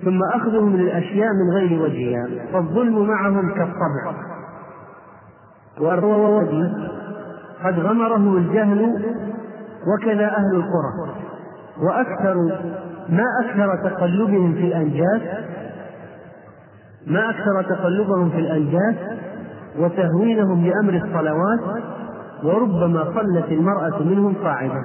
[0.04, 4.14] ثم أخذهم للأشياء من غير وجهها فالظلم معهم كالطبع
[5.80, 6.72] والروادي
[7.64, 9.04] قد غمره الجهل
[9.86, 11.16] وكذا أهل القرى
[11.82, 12.34] وأكثر
[13.08, 15.22] ما أكثر تقلبهم في الأنجاس
[17.06, 18.94] ما أكثر تقلبهم في الأنجاس
[19.78, 21.60] وتهوينهم لأمر الصلوات
[22.44, 24.84] وربما صلت المرأة منهم قاعدة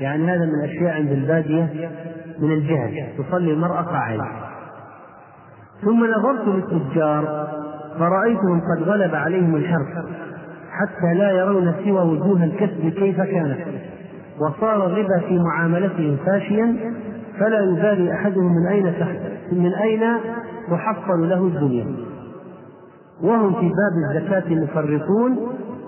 [0.00, 1.90] يعني هذا من الأشياء عند البادية
[2.38, 4.24] من الجهل تصلي المرأة قاعدة
[5.82, 7.48] ثم نظرت للتجار
[7.98, 10.04] فرأيتهم قد غلب عليهم الحرص
[10.70, 13.58] حتى لا يرون سوى وجوه الكسب كيف كانت.
[14.40, 16.76] وصار الربا في معاملتهم فاشيا
[17.38, 18.94] فلا يبالي أحدهم من أين
[19.52, 20.00] من أين
[20.70, 21.86] تحصل له الدنيا.
[23.22, 25.38] وهم في باب الزكاة مفرطون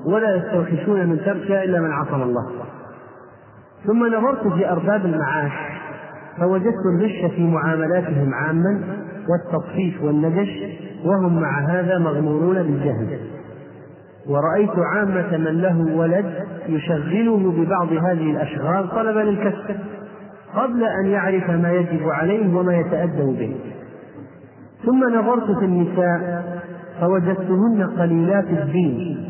[0.07, 2.47] ولا يستوحشون من تركها إلا من عصم الله.
[3.87, 5.53] ثم نظرت في أرباب المعاش
[6.39, 8.81] فوجدت الغش في معاملاتهم عاما
[9.29, 10.51] والتطفيف والنجش
[11.05, 13.19] وهم مع هذا مغمورون بالجهل.
[14.29, 16.35] ورأيت عامة من له ولد
[16.69, 19.77] يشغله ببعض هذه الأشغال طلبا للكسب
[20.55, 23.57] قبل أن يعرف ما يجب عليه وما يتأدب به.
[24.87, 26.45] ثم نظرت في النساء
[27.01, 29.27] فوجدتهن قليلات الدين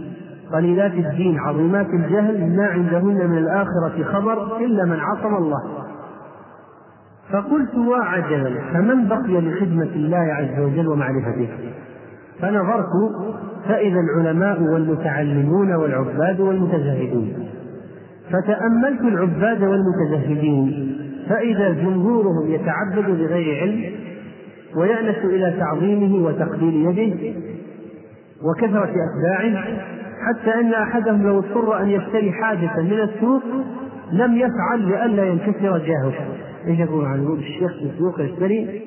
[0.55, 5.63] قليلات الدين عظيمات الجهل ما عندهن من الآخرة خبر إلا من عصم الله.
[7.33, 11.49] فقلت وعجبا فمن بقي لخدمة الله عز وجل ومعرفته؟
[12.41, 12.87] فنظرت
[13.69, 17.51] فإذا العلماء والمتعلمون والعباد والمتزهدون.
[18.31, 20.97] فتأملت العباد والمتزهدين
[21.29, 23.85] فإذا جمهورهم يتعبد بغير علم
[24.77, 27.35] ويأنس إلى تعظيمه وتقبيل يده
[28.43, 29.65] وكثرة أتباعه
[30.29, 33.43] حتى أن أحدهم لو اضطر أن يشتري حاجة من السوق
[34.13, 36.13] لم يفعل لئلا ينكسر جاهه
[36.67, 38.83] إيش يقول عن الشيخ في السوق يشتري؟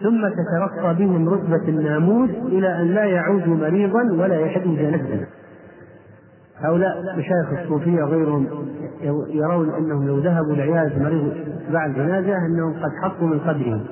[0.00, 5.26] ثم تترقى بهم رتبة الناموس إلى أن لا يعود مريضا ولا يحج نفسا
[6.60, 8.46] هؤلاء مشايخ الصوفية وغيرهم
[9.30, 11.34] يرون أنهم لو ذهبوا لعيادة مريض
[11.72, 13.84] بعد الجنازة أنهم قد حطوا من قدرهم.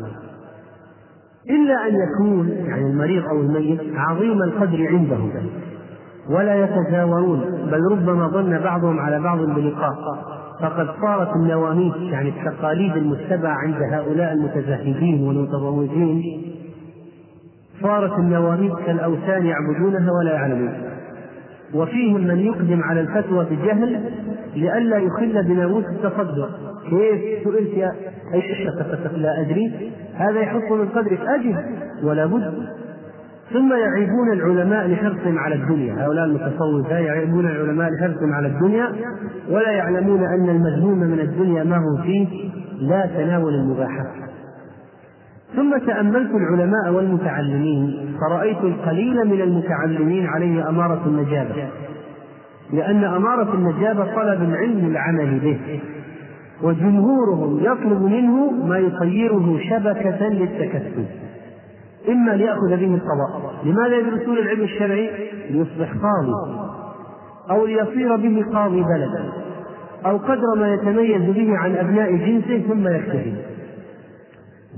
[1.51, 5.31] إلا أن يكون يعني المريض أو الميت عظيم القدر عندهم.
[6.31, 9.97] ولا يتزاورون بل ربما ظن بعضهم على بعض بلقاء.
[10.61, 16.43] فقد صارت النواميس يعني التقاليد المتبعة عند هؤلاء المتزهدين والمتضوجين
[17.83, 20.73] صارت النواميس كالأوثان يعبدونها ولا يعلمون.
[21.75, 24.01] وفيهم من يقدم على الفتوى بجهل
[24.55, 26.51] لئلا يخل بناموس التصدق.
[26.91, 27.93] كيف سئلت يا
[28.35, 28.69] أيش
[29.17, 29.93] لا أدري.
[30.15, 31.57] هذا يحط من قدرك أجل
[32.03, 32.69] ولا بد
[33.53, 36.07] ثم يعيبون العلماء لحرصهم على الدنيا.
[36.07, 38.93] هؤلاء المتصوفة يعيبون العلماء لحرصهم على الدنيا
[39.51, 44.27] ولا يعلمون أن المذموم من الدنيا ما هو فيه لا تناول المباحات
[45.57, 51.69] ثم تأملت العلماء والمتعلمين فرأيت القليل من المتعلمين عليه أمارة النجابة.
[52.73, 55.81] لأن أمارة النجابة طلب العلم العمل به
[56.63, 61.07] وجمهورهم يطلب منه ما يصيره شبكة للتكسب.
[62.09, 63.55] إما ليأخذ به القضاء.
[63.65, 65.11] لماذا يدرسون العلم الشرعي؟
[65.51, 66.61] ليصبح قاضي.
[67.51, 69.31] أو ليصير به قاضي بلد.
[70.07, 73.35] أو قدر ما يتميز به عن أبناء جنسه ثم يكتفي.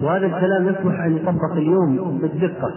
[0.02, 2.72] وهذا الكلام يصلح أن يطبق اليوم بالدقة.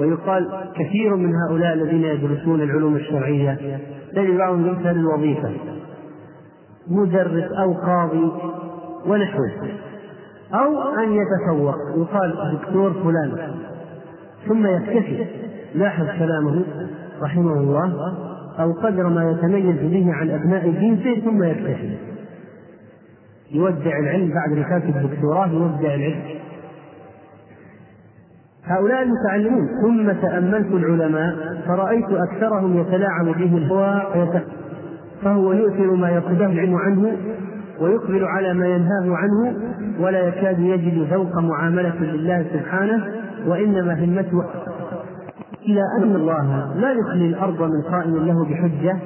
[0.00, 3.78] ويقال كثير من هؤلاء الذين يدرسون العلوم الشرعية
[4.16, 5.50] تجد بعضهم يمثل الوظيفة.
[6.88, 8.32] مدرس أو قاضي
[9.06, 9.50] ونحوه.
[10.54, 11.74] أو أن يتفوق.
[11.96, 13.54] يقال دكتور فلان.
[14.48, 15.26] ثم يكتفي.
[15.74, 16.64] لاحظ كلامه
[17.22, 17.92] رحمه الله
[18.58, 21.96] أو قدر ما يتميز به عن أبناء جنسه ثم يكتفي.
[23.52, 26.40] يودع العلم بعد رسالة الدكتوراه يودع العلم.
[28.64, 34.02] هؤلاء المتعلمون ثم تأملت العلماء فرأيت أكثرهم يتلاعب به الهوى
[35.22, 37.16] فهو يؤثر ما يقضيه العلم عنه
[37.80, 39.56] ويقبل على ما ينهاه عنه
[40.00, 43.06] ولا يكاد يجد ذوق معاملة لله سبحانه
[43.46, 44.44] وإنما همته
[45.68, 48.96] إلا أن الله لا يخلي الأرض من قائم له بحجة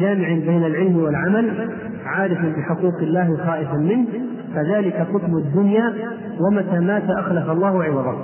[0.00, 1.70] جامع بين العلم والعمل
[2.04, 4.06] عارف بحقوق الله خائفا منه
[4.54, 5.92] فذلك قطب الدنيا
[6.40, 8.18] ومتى مات أخلف الله عوضه.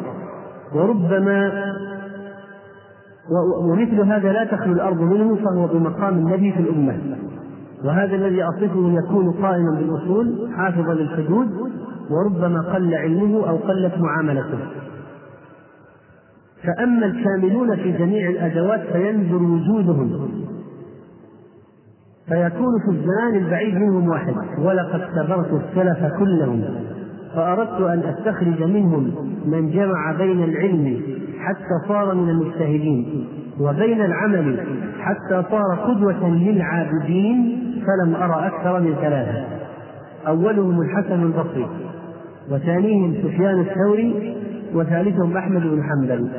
[0.75, 1.53] وربما
[3.63, 6.97] ومثل هذا لا تخلو الأرض منه فهو بمقام النبي في الأمة.
[7.85, 11.49] وهذا الذي أصفه يكون قائما بالأصول حافظا للحدود
[12.11, 14.59] وربما قل علمه أو قلت معاملته.
[16.67, 20.31] فأما الكاملون في جميع الأدوات فينزل وجودهم.
[22.29, 24.35] فيكون في الزمان البعيد منهم واحد.
[24.59, 26.65] ولقد كبرت السلف كلهم.
[27.35, 29.15] فأردت أن أستخرج منهم
[29.47, 31.01] من جمع بين العلم
[31.39, 33.27] حتى صار من المجتهدين
[33.61, 34.61] وبين العمل
[35.01, 39.45] حتى صار قدوة للعابدين فلم أرى أكثر من ثلاثة.
[40.27, 41.69] أولهم الحسن البصري
[42.51, 44.37] وثانيهم سفيان الثوري
[44.75, 46.31] وثالثهم أحمد بن حنبل.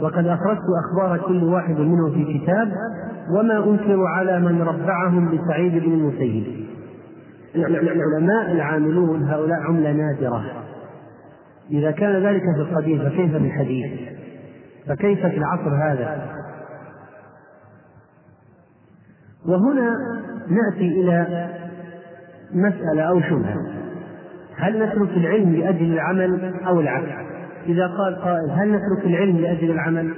[0.00, 2.72] وقد أخرجت أخبار كل واحد منهم في كتاب
[3.30, 6.44] وما أنكر على من ربعهم بسعيد بن المسيب.
[7.54, 10.44] العلماء العاملون هؤلاء عملة نادرة.
[11.70, 14.00] إذا كان ذلك في القديم فكيف في الحديث؟
[14.86, 16.22] فكيف في العصر هذا؟
[19.48, 19.96] وهنا
[20.48, 21.48] نأتي إلى
[22.54, 23.56] مسألة أو شبهة.
[24.56, 27.29] هل نترك العلم لأجل العمل أو العكس
[27.70, 30.14] إذا قال قائل هل نترك العلم لأجل العمل؟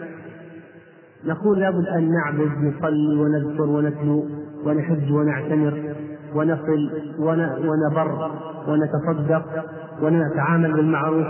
[1.24, 4.26] نقول لابد أن نعبد نصلي ونذكر ونتلو
[4.64, 5.94] ونحج ونعتمر
[6.34, 8.30] ونصل ونبر
[8.68, 9.64] ونتصدق
[10.03, 11.26] ونتعامل بالمعروف.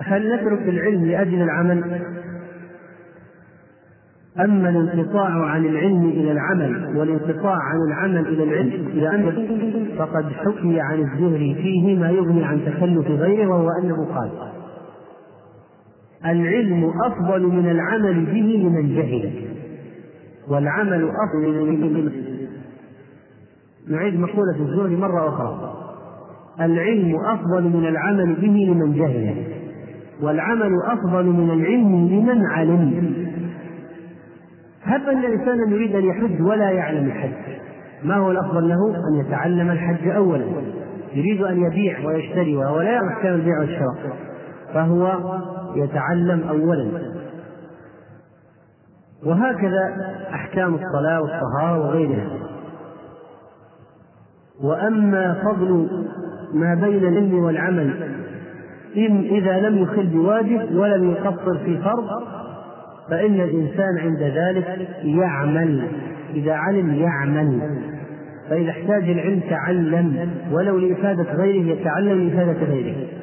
[0.00, 2.00] هل نترك العلم لأجل العمل؟
[4.40, 9.32] أما الانقطاع عن العلم إلى العمل والانقطاع عن العمل إلى العلم إلى أن
[9.98, 14.30] فقد حكي عن الزهري فيه ما يغني عن تكلف غيره وهو أنه قال.
[16.24, 19.32] العلم أفضل من العمل به لمن جهل.
[20.48, 22.10] والعمل أفضل من
[23.88, 25.74] نعيد مقولة الزهري مرة أخرى.
[26.60, 29.34] العلم أفضل من العمل به لمن جهل.
[30.22, 33.14] والعمل أفضل من العلم لمن علم.
[34.82, 37.58] هب أن الإنسان يريد أن يحج ولا يعلم الحج.
[38.04, 40.44] ما هو الأفضل له؟ أن يتعلم الحج أولا.
[41.14, 44.16] يريد أن يبيع ويشتري ولا يعرف أحكام البيع والشراء
[44.74, 45.18] فهو
[45.74, 46.88] يتعلم أولا.
[49.24, 49.96] وهكذا
[50.34, 52.28] أحكام الصلاة والطهارة وغيرها.
[54.62, 55.88] وأما فضل
[56.54, 58.16] ما بين العلم والعمل
[58.96, 62.08] إن إذا لم يخل بواجب ولم يقصر في فرض
[63.10, 65.88] فإن الإنسان عند ذلك يعمل.
[66.34, 67.60] إذا علم يعمل.
[68.50, 73.15] فإذا احتاج العلم تعلم ولو لإفادة غيره يتعلم لإفادة غيره.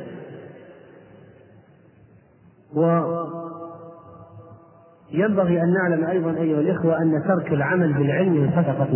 [5.11, 8.87] ينبغي أن نعلم أيضا أيها الإخوة أن ترك العمل بالعلم صدقة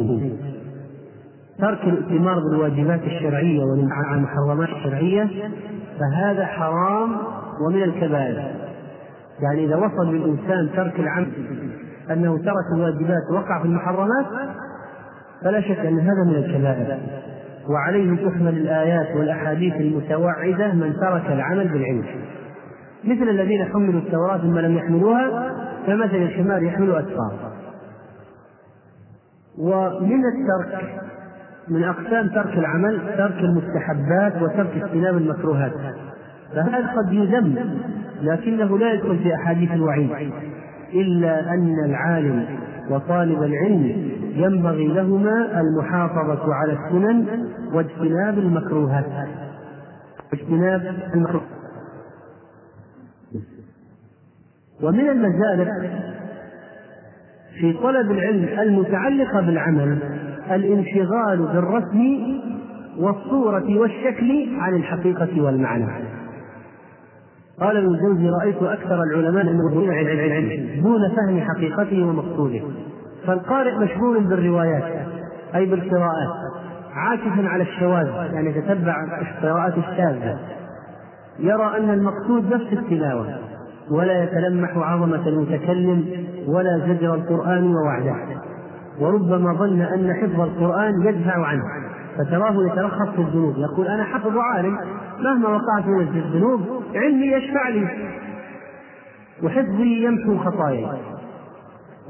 [1.60, 5.30] ترك الائتمار بالواجبات الشرعية والامتناع عن المحرمات الشرعية
[6.00, 7.18] فهذا حرام
[7.68, 8.52] ومن الكبائر.
[9.40, 11.28] يعني إذا وصل بالإنسان ترك العمل
[12.12, 14.26] أنه ترك الواجبات وقع في المحرمات
[15.44, 17.00] فلا شك أن هذا من الكبائر.
[17.70, 22.06] وعليه تحمل الآيات والأحاديث المتوعدة من ترك العمل بالعلم.
[23.04, 25.54] مثل الذين حملوا التوراة ثم لم يحملوها
[25.88, 27.34] كمثل الحمار يحمل أسفار
[29.58, 31.02] ومن الترك
[31.68, 35.72] من أقسام ترك العمل ترك المستحبات وترك اجتناب المكروهات.
[36.56, 37.56] فهذا قد يذم
[38.22, 40.10] لكنه لا يدخل في أحاديث الوعيد
[40.94, 42.46] إلا أن العالم
[42.90, 47.26] وطالب العلم ينبغي لهما المحافظة على السنن
[47.74, 49.06] واجتناب المكروهات.
[50.32, 51.57] واجتناب المكروهات
[54.84, 55.70] ومن المزالق
[57.60, 60.00] في طلب العلم المتعلقة بالعمل
[60.52, 62.18] الانشغال بالرسم
[62.98, 65.88] والصورة والشكل عن الحقيقة والمعنى.
[67.60, 72.62] قال ابن الجوزي رأيت أكثر العلماء المغفورين عن العلم دون فهم حقيقته ومقصوده.
[73.26, 75.08] فالقارئ مشغول بالروايات
[75.56, 76.30] أي بالقراءات
[76.94, 80.40] عاكفا على الشواذ يعني يتتبع القراءات الشاذة.
[81.40, 83.47] يرى أن المقصود نفس التلاوة.
[83.92, 86.06] ولا يتلمح عظمة المتكلم
[86.48, 88.16] ولا زجر القرآن ووعده.
[89.00, 91.64] وربما ظن أن حفظ القرآن يدفع عنه.
[92.18, 93.56] فتراه يتلخص في الذنوب.
[93.58, 94.78] يقول أنا حفظ عالم.
[95.20, 96.62] مهما وقعت من الذنوب
[96.96, 97.88] علمي يشفع لي.
[99.44, 101.00] وحفظي يمحو خطاياي.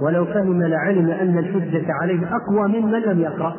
[0.01, 3.55] ولو فهم لعلم أن الحجة عليه أقوى ممن لم يقرأ.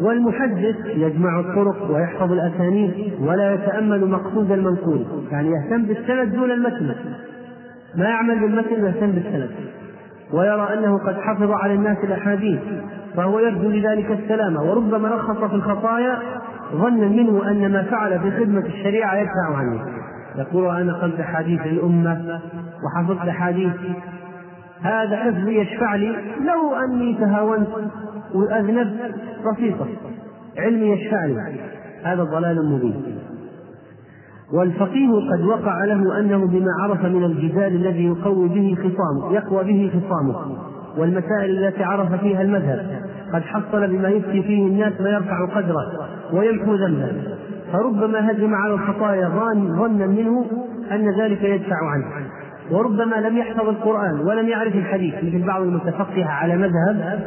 [0.00, 6.94] والمحدث يجمع الطرق ويحفظ الأسانيد ولا يتأمل مقصود المنقول يعني يهتم بالسند دون المتن.
[7.94, 9.50] ما يعمل بالمتن يهتم بالسند.
[10.32, 12.60] ويرى أنه قد حفظ على الناس الأحاديث
[13.16, 16.18] فهو يرجو لذلك السلامة وربما رخص في الخطايا
[16.72, 19.80] ظنا منه أن ما فعل في خدمة الشريعة يدفع عنه.
[20.36, 22.40] يقول أنا قلت حديث الأمة
[22.84, 23.72] وحفظت حديث.
[24.82, 27.68] هذا حفظ يشفع لي لو أني تهاونت.
[28.34, 29.14] وأذنبت
[29.46, 29.86] بسيطة
[30.58, 31.60] علمي لي
[32.04, 33.18] هذا ضلال مبين.
[34.52, 39.90] والفقيه قد وقع له أنه بما عرف من الجدال الذي يقوي به خصامه يقوى به
[40.00, 40.36] خصامه.
[40.98, 43.02] والمسائل التي عرف فيها المذهب
[43.32, 47.12] قد حصل بما يفتي فيه الناس ويرفع قدره ويمحو ذنبه.
[47.72, 50.46] فربما هجم على الخطايا ظنا منه
[50.90, 52.04] أن ذلك يدفع عنه.
[52.70, 57.20] وربما لم يحفظ القرآن ولم يعرف الحديث مثل بعض المتفقهة على مذهب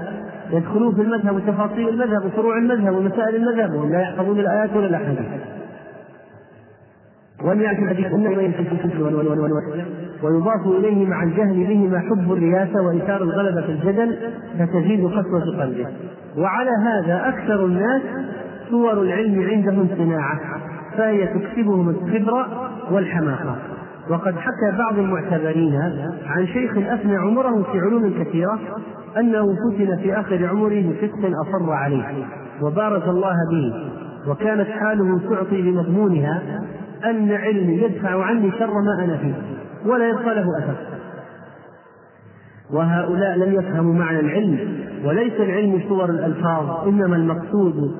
[0.51, 5.25] يدخلون في المذهب وتفاصيل المذهب وفروع المذهب ومسائل المذهب وهم لا يحفظون الآيات ولا الأحاديث.
[7.43, 8.13] وليأتي الحديث
[10.23, 14.17] ويضاف إليه مع الجهل بهما حب الرياسة وإثار الغلبة في الجدل
[14.59, 15.87] فتزيد قسوة قلبه.
[16.37, 18.01] وعلى هذا أكثر الناس
[18.69, 20.39] صور العلم عندهم صناعة
[20.97, 22.47] فهي تكسبهم الكبر
[22.91, 23.55] والحماقة.
[24.09, 25.75] وقد حكى بعض المعتبرين
[26.25, 28.59] عن شيخ أفنى عمره في علوم كثيرة
[29.17, 32.25] أنه فتن في آخر عمره بفسق أصر عليه
[32.61, 33.91] وبارك الله به
[34.31, 36.41] وكانت حاله تعطي بمضمونها
[37.05, 39.33] أن علمي يدفع عني شر ما أنا فيه
[39.85, 40.75] ولا يبقى له أثر.
[42.73, 44.59] وهؤلاء لم يفهموا معنى العلم
[45.05, 47.91] وليس العلم صور الألفاظ إنما المقصود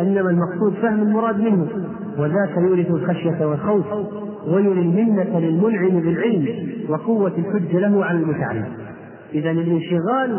[0.00, 1.66] إنما المقصود فهم المراد منه
[2.18, 3.84] وذاك يورث الخشية والخوف.
[4.46, 6.46] ويري المنة للمنعم بالعلم
[6.88, 8.66] وقوة الحجة له على المتعلم.
[9.34, 10.38] إذا الانشغال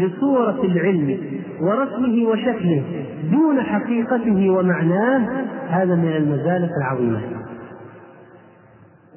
[0.00, 1.18] بصورة العلم
[1.60, 2.82] ورسمه وشكله
[3.30, 5.28] دون حقيقته ومعناه
[5.68, 7.20] هذا من المزالق العظيمة.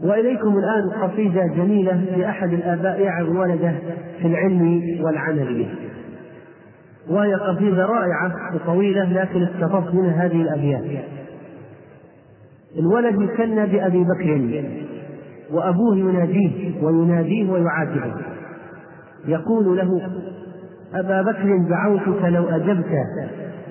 [0.03, 3.73] وإليكم الآن قصيدة جميلة لأحد الآباء يعظ ولده
[4.21, 5.69] في العلم والعمل به.
[7.09, 10.83] وهي قصيدة رائعة وطويلة لكن استفدت منها هذه الأبيات.
[12.79, 14.63] الولد يكنى بأبي بكر.
[15.51, 18.13] وأبوه يناديه ويناديه ويعاتبه.
[19.27, 20.01] يقول له
[20.93, 22.85] أبا بكر دعوتك لو أجبت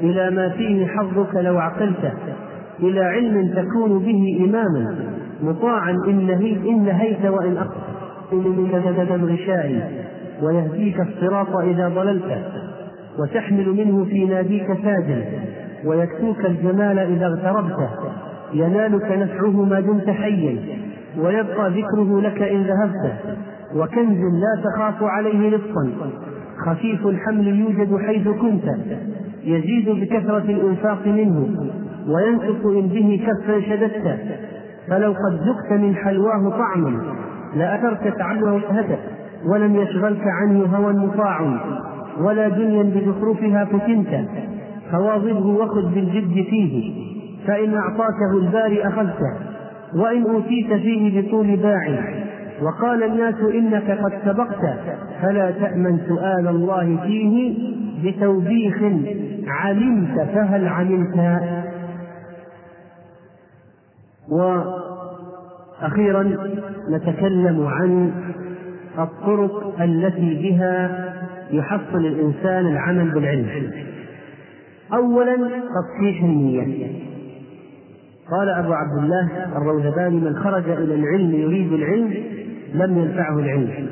[0.02, 2.12] إلى ما فيه حظك لو عقلت
[2.80, 4.96] إلى علم تكون به إماما.
[5.42, 9.92] مطاعا إن نهيت إن نهيت وإن أقصد الغشاء
[10.42, 12.44] ويهديك الصراط إذا ضللت.
[13.18, 15.24] وتحمل منه في ناديك ساجا
[15.84, 17.88] ويكفوك الجمال إذا اغتربت.
[18.54, 20.56] ينالك نفعه ما دمت حيا
[21.18, 23.38] ويبقى ذكره لك إن ذهبت.
[23.76, 25.90] وكنز لا تخاف عليه لصا
[26.66, 28.64] خفيف الحمل يوجد حيث كنت
[29.44, 31.48] يزيد بكثرة الإنفاق منه
[32.08, 34.18] وينقص إن به كفا شددت.
[34.88, 37.02] فلو قد ذقت من حلواه طعما
[37.56, 38.98] لأثرت تعلم وجهته
[39.52, 41.60] ولم يشغلك عنه هوى مطاع
[42.20, 44.24] ولا دنيا بزخرفها فتنت.
[44.92, 47.10] فواظبه وخذ بالجد فيه.
[47.46, 49.36] فإن أعطاكه الباري أخذته
[49.94, 52.14] وإن أوتيت فيه بطول باع.
[52.62, 54.74] وقال الناس إنك قد سبقت
[55.22, 57.54] فلا تأمن سؤال الله فيه
[58.04, 58.76] بتوبيخ
[59.46, 61.40] علمت فهل عملت
[65.80, 66.22] وأخيرا
[66.90, 68.12] نتكلم عن
[68.98, 71.04] الطرق التي بها
[71.50, 73.72] يحصل الإنسان العمل بالعلم.
[74.92, 75.36] أولا
[75.74, 77.09] تصحيح النية.
[78.30, 82.14] قال أبو عبد الله الروذباني من خرج إلى العلم يريد العلم
[82.74, 83.86] لم ينفعه العلم.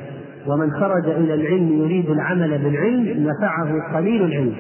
[0.47, 4.55] ومن خرج إلى العلم يريد العمل بالعلم نفعه قليل العلم.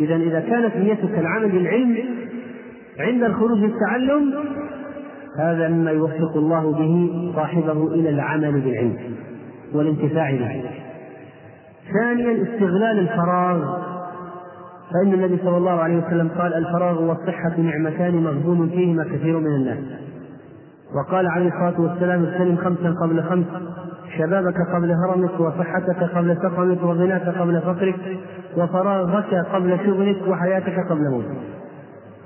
[0.00, 1.98] إذا إذا كانت نيتك العمل بالعلم
[3.00, 4.34] عند الخروج للتعلم
[5.38, 8.96] هذا مما يوفق الله به صاحبه إلى العمل بالعلم
[9.74, 10.62] والانتفاع به.
[11.92, 13.88] ثانيا استغلال الفراغ.
[14.92, 19.78] فإن النبي صلى الله عليه وسلم قال الفراغ والصحة نعمتان مغبون فيهما كثير من الناس.
[20.94, 23.46] وقال عليه الصلاة والسلام اغتنم خمسا قبل خمس
[24.18, 28.18] شبابك قبل هرمك وصحتك قبل سقمك وغناك قبل فقرك
[28.56, 31.36] وفراغك قبل شغلك وحياتك قبل موتك.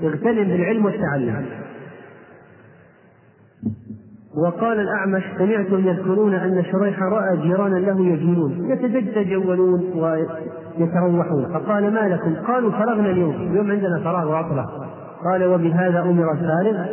[0.03, 1.47] اغتنم بالعلم والتعلم.
[4.37, 9.81] وقال الأعمش سمعتم يذكرون أن شريح رأى جيرانا له يجولون يتجولون
[10.79, 13.35] ويتروحون فقال ما لكم؟ قالوا فرغنا اليوم.
[13.35, 14.67] اليوم عندنا فراغ وعطلة.
[15.25, 16.87] قال وبهذا أمر الفارغ.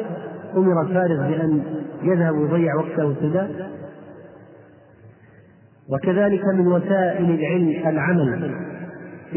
[0.57, 1.61] أمر الفارغ بأن
[2.03, 3.47] يذهب ويضيع وقته سدى
[5.89, 8.51] وكذلك من وسائل العلم العمل.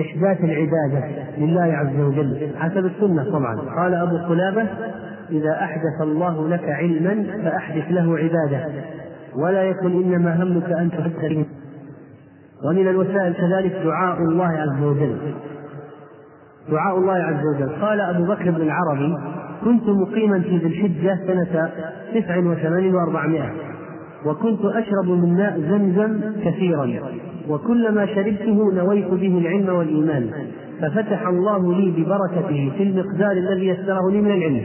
[0.01, 1.05] إحداث العبادة
[1.39, 2.51] لله عز وجل.
[2.57, 3.57] حسب السنة طبعا.
[3.57, 4.67] قال أبو قلابة
[5.31, 8.69] إذا أحدث الله لك علما فأحدث له عبادة.
[9.37, 11.47] ولا يكن إنما همك أن تحدث
[12.65, 15.17] ومن الوسائل كذلك دعاء الله عز وجل.
[16.71, 17.69] دعاء الله عز وجل.
[17.83, 19.17] قال أبو بكر بن العربي
[19.65, 21.71] كنت مقيما في ذي الحجة سنة
[22.15, 23.51] تسع وثمانين وأربعمائة
[24.27, 26.91] وكنت أشرب من ماء زمزم كثيرا
[27.49, 30.31] وكلما شربته نويت به العلم والإيمان
[30.81, 34.63] ففتح الله لي ببركته في المقدار الذي يسره لي من العلم.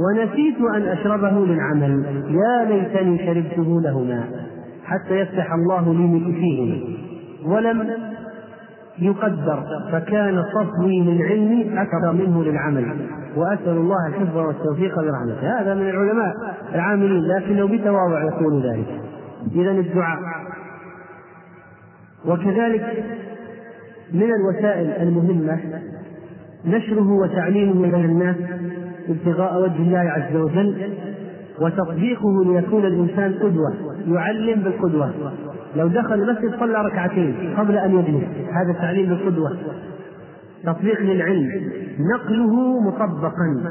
[0.00, 4.24] ونسيت أن أشربه للعمل يا ليتني شربته لهما.
[4.90, 6.78] حتى يفتح الله لي فيهما
[7.54, 7.90] ولم
[8.98, 12.96] يقدر فكان صفوي للعلم أكثر منه للعمل.
[13.36, 16.34] وأسأل الله الحفظ والتوفيق برحمته هذا من العلماء
[16.74, 19.00] العاملين لكنه بتواضع يقول ذلك.
[19.54, 20.18] إذا الدعاء.
[22.26, 23.04] وكذلك
[24.12, 25.58] من الوسائل المهمة
[26.66, 28.36] نشره وتعليمه بين الناس
[29.08, 30.92] ابتغاء وجه الله عز وجل
[31.60, 33.89] وتطبيقه ليكون الإنسان قدوة.
[34.06, 35.32] يعلم بالقدوة.
[35.76, 39.56] لو دخل المسجد صلى ركعتين قبل أن يجلس هذا تعليم بالقدوة.
[40.64, 41.72] تطبيق للعلم.
[42.14, 43.62] نقله مطبقا.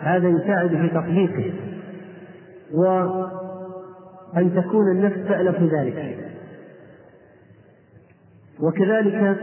[0.00, 1.52] هذا يساعد في تطبيقه.
[2.74, 6.18] وأن تكون النفس تألف ذلك.
[8.60, 9.36] وكذلك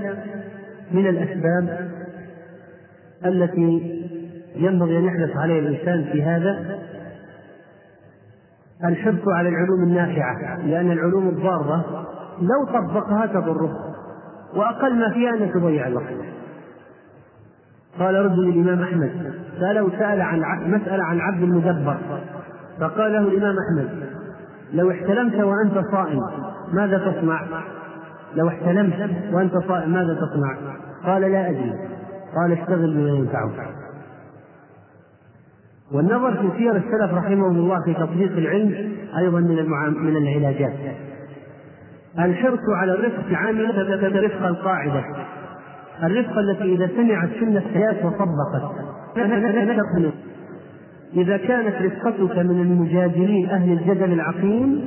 [0.91, 1.89] من الأسباب
[3.25, 4.01] التي
[4.55, 6.79] ينبغي أن يحرص عليها الإنسان في هذا
[8.83, 12.05] الحرص على العلوم النافعة لأن العلوم الضارة
[12.41, 13.71] لو طبقها تضره
[14.55, 16.05] وأقل ما فيها أن تضيع الوقت
[17.99, 21.97] قال رجل الإمام أحمد سأله سأل عن مسألة عن عبد المدبر
[22.79, 23.89] فقال له الإمام أحمد
[24.73, 26.19] لو احتلمت وأنت صائم
[26.73, 27.41] ماذا تصنع؟
[28.35, 30.57] لو احتلمت وأنت صائم ماذا تصنع؟
[31.05, 31.73] قال لا أدري
[32.35, 33.84] قال اشتغل بما ينفعك
[35.93, 39.55] والنظر في سير السلف رحمهم الله في تطبيق العلم أيضا من
[40.03, 40.73] من العلاجات.
[42.19, 45.03] الحرص على الرفق العامل رفق القاعدة.
[46.03, 48.75] الرفقة التي إذا سمعت سنة الحياة وطبقت.
[51.13, 54.81] إذا كانت رفقتك من المجادلين أهل الجدل العقيم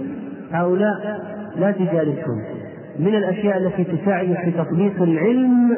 [0.53, 1.21] هؤلاء
[1.57, 2.45] لا تجالسهم
[2.99, 5.73] من الأشياء التي تساعد في تطبيق العلم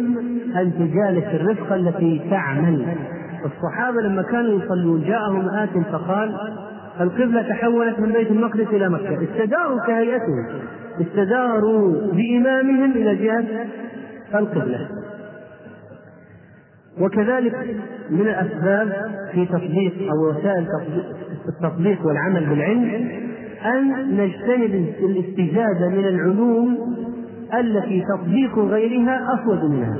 [0.57, 2.87] أن تجالس الرفقة التي تعمل.
[3.45, 6.37] الصحابة لما كانوا يصلون جاءهم آت فقال
[7.01, 9.25] القبلة تحولت من بيت المقدس إلى مكة.
[9.25, 10.47] استداروا كهيئتهم.
[11.01, 13.67] استداروا بإمامهم إلى جهة
[14.35, 14.89] القبلة.
[17.01, 17.77] وكذلك
[18.11, 20.67] من الأسباب في تطبيق أو وسائل
[21.49, 23.09] التطبيق والعمل بالعلم
[23.65, 26.97] أن نجتنب الاستزادة من العلوم
[27.55, 29.97] التي تطبيق غيرها أفوز منها.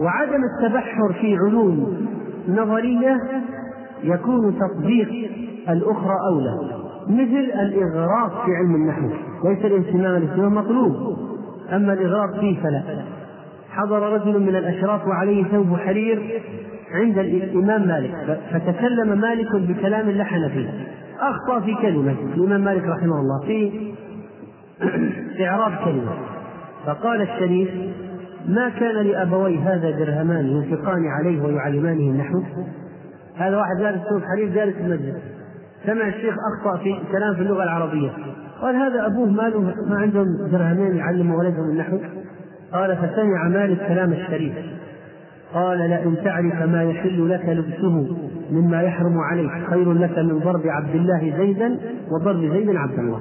[0.00, 2.05] وعدم التبحر في علوم
[2.48, 3.20] نظرية
[4.02, 5.30] يكون تطبيق
[5.68, 6.76] الأخرى أولى
[7.08, 9.08] مثل الإغراق في علم النحو
[9.44, 11.16] ليس الاهتمام الاهتمام مطلوب
[11.72, 12.82] أما الإغراق فيه فلا.
[13.70, 16.42] حضر رجل من الأشراف وعليه ثوب حرير
[16.92, 20.68] عند الإمام مالك فتكلم مالك بكلام لحن فيه
[21.20, 23.92] أخطأ في كلمة الإمام مالك رحمه الله في
[25.46, 26.12] إعراب كلمة.
[26.86, 27.68] فقال الشريف
[28.48, 32.42] ما كان لأبوي هذا درهمان ينفقان عليه ويعلمانه النحو؟
[33.36, 35.14] هذا واحد جالس ثوب حرير جالس المسجد.
[35.86, 38.10] سمع الشيخ أخطأ في كلام في اللغة العربية.
[38.60, 41.98] قال هذا أبوه ماله ما عندهم درهمين يعلم ولدهم النحو؟
[42.72, 44.54] قال فسمع مالك كلام الشريف.
[45.54, 48.16] قال لئن تعرف ما يحل لك لبسه
[48.50, 51.78] مما يحرم عليك خير لك من ضرب عبد الله زيدا
[52.10, 53.20] وضرب زيد عبد الله.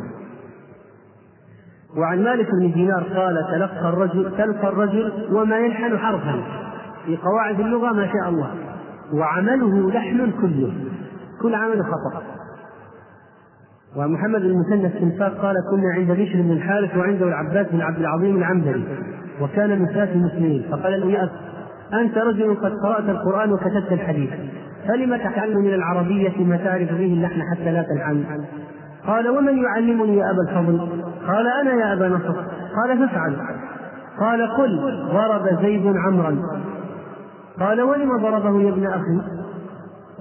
[1.97, 6.43] وعن مالك بن دينار قال تلقى الرجل تلقى الرجل وما يلحن حرفا.
[7.05, 8.51] في قواعد اللغة ما شاء الله.
[9.13, 10.73] وعمله لحن كله.
[11.41, 12.21] كل عمل خطأ.
[13.97, 18.85] ومحمد المثنى السنفاق قال كنا عند بشر بن الحارث وعنده العباس بن عبد العظيم العنبري.
[19.41, 20.65] وكان من سادة المسلمين.
[20.71, 21.29] فقال له يا
[21.93, 24.29] أنت رجل قد قرأت القرآن وكتبت الحديث.
[24.87, 28.45] فلم تتعلم من العربية ما تعرف به اللحن حتى لا تلحن
[29.07, 32.35] قال ومن يعلمني يا أبا الفضل؟ قال أنا يا أبا نصر.
[32.75, 33.35] قال فافعل.
[34.19, 36.37] قال قل ضرب زيد عمرا.
[37.59, 39.21] قال ولم ضربه يا ابن أخي؟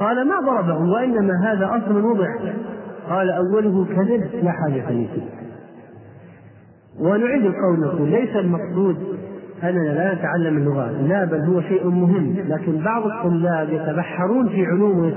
[0.01, 2.29] قال ما ضربه وإنما هذا أصل وضع.
[3.09, 5.45] قال أوله كذب لا حاجة لي فيه.
[7.01, 8.97] ونعيد القول نقول ليس المقصود
[9.63, 12.37] أننا لا نتعلم اللغات لا بل هو شيء مهم.
[12.49, 15.13] لكن بعض الطلاب يتبحرون في علوم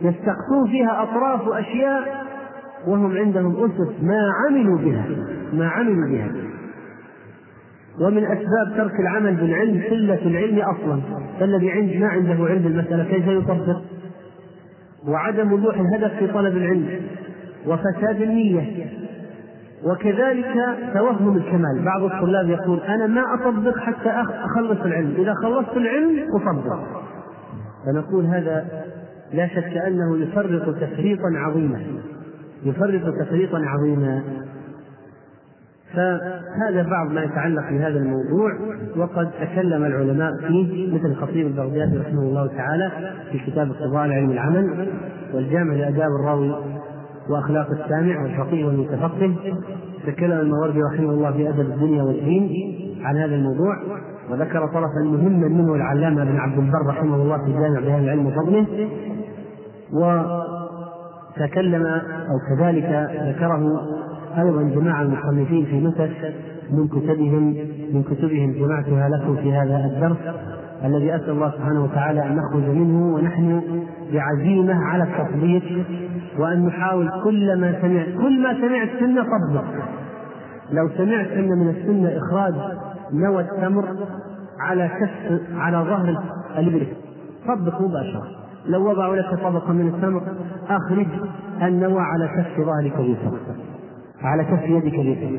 [0.00, 2.27] يستقصون فيها أطراف وأشياء
[2.88, 5.06] وهم عندهم أسس ما عملوا بها
[5.52, 6.32] ما عملوا بها.
[8.00, 11.00] ومن أسباب ترك العمل بالعلم قلة العلم أصلا.
[11.40, 13.80] فالذي عند ما عنده علم المسألة كيف يطبق؟
[15.08, 17.00] وعدم وضوح الهدف في طلب العلم
[17.66, 18.86] وفساد النية.
[19.84, 20.54] وكذلك
[20.94, 21.84] توهم الكمال.
[21.84, 24.08] بعض الطلاب يقول أنا ما أطبق حتى
[24.44, 25.14] أخلص العلم.
[25.18, 26.78] إذا خلصت العلم أطبق.
[27.86, 28.84] فنقول هذا
[29.34, 31.80] لا شك أنه يفرط تفريطا عظيما.
[32.64, 34.22] يفرط تفريطا عظيما.
[35.94, 38.52] فهذا بعض ما يتعلق بهذا الموضوع
[38.96, 42.90] وقد تكلم العلماء فيه مثل الخطيب البغدادي رحمه الله تعالى
[43.32, 44.88] في كتاب اقتضاء علم العمل
[45.34, 46.54] والجامع لآداب الراوي
[47.30, 49.36] وأخلاق السامع والفقيه والمتفقه.
[50.06, 52.50] تكلم الماوردي رحمه الله في أدب الدنيا والدين
[53.02, 53.76] عن هذا الموضوع
[54.30, 58.66] وذكر طرفا مهما منه العلامة ابن عبد البر رحمه الله في جامع بهذا العلم وفضله.
[61.40, 61.86] وتكلم
[62.30, 63.82] أو كذلك ذكره
[64.38, 66.10] أيضا جماعة المصنفين في نسخ
[66.70, 67.56] من كتبهم
[67.92, 70.16] من كتبهم جمعتها لكم في هذا الدرس
[70.84, 73.62] الذي أسأل الله سبحانه وتعالى أن نخرج منه ونحن
[74.12, 75.86] بعزيمة على التطبيق
[76.38, 79.64] وأن نحاول كل ما سمعت كل ما سمعت سنة طبق
[80.72, 82.54] لو سمعت أن من السنة إخراج
[83.12, 83.84] نوى التمر
[84.60, 86.22] على كف على ظهر
[86.58, 86.86] الإبل
[87.46, 88.47] طبق مباشرة.
[88.68, 90.22] لو وضعوا لك طبقة من التمر
[90.68, 91.06] أخرج
[91.62, 93.38] النوى على كف ظهرك اليسرى.
[94.22, 95.38] على كف يدك اليسرى.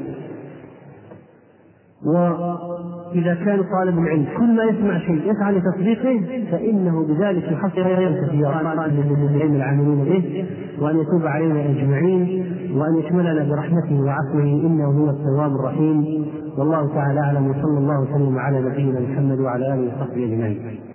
[2.06, 9.30] وإذا كان طالب العلم كل ما يسمع شيء يسعى لتصديقه فإنه بذلك يحصل كثيرا من
[9.36, 10.46] العلم العاملين به
[10.82, 12.46] وأن يتوب علينا أجمعين
[12.78, 16.26] وأن يشملنا برحمته وعفوه إنه هو التواب الرحيم.
[16.58, 20.89] والله تعالى أعلم وصلى الله وسلم على نبينا محمد وعلى آله وصحبه أجمعين.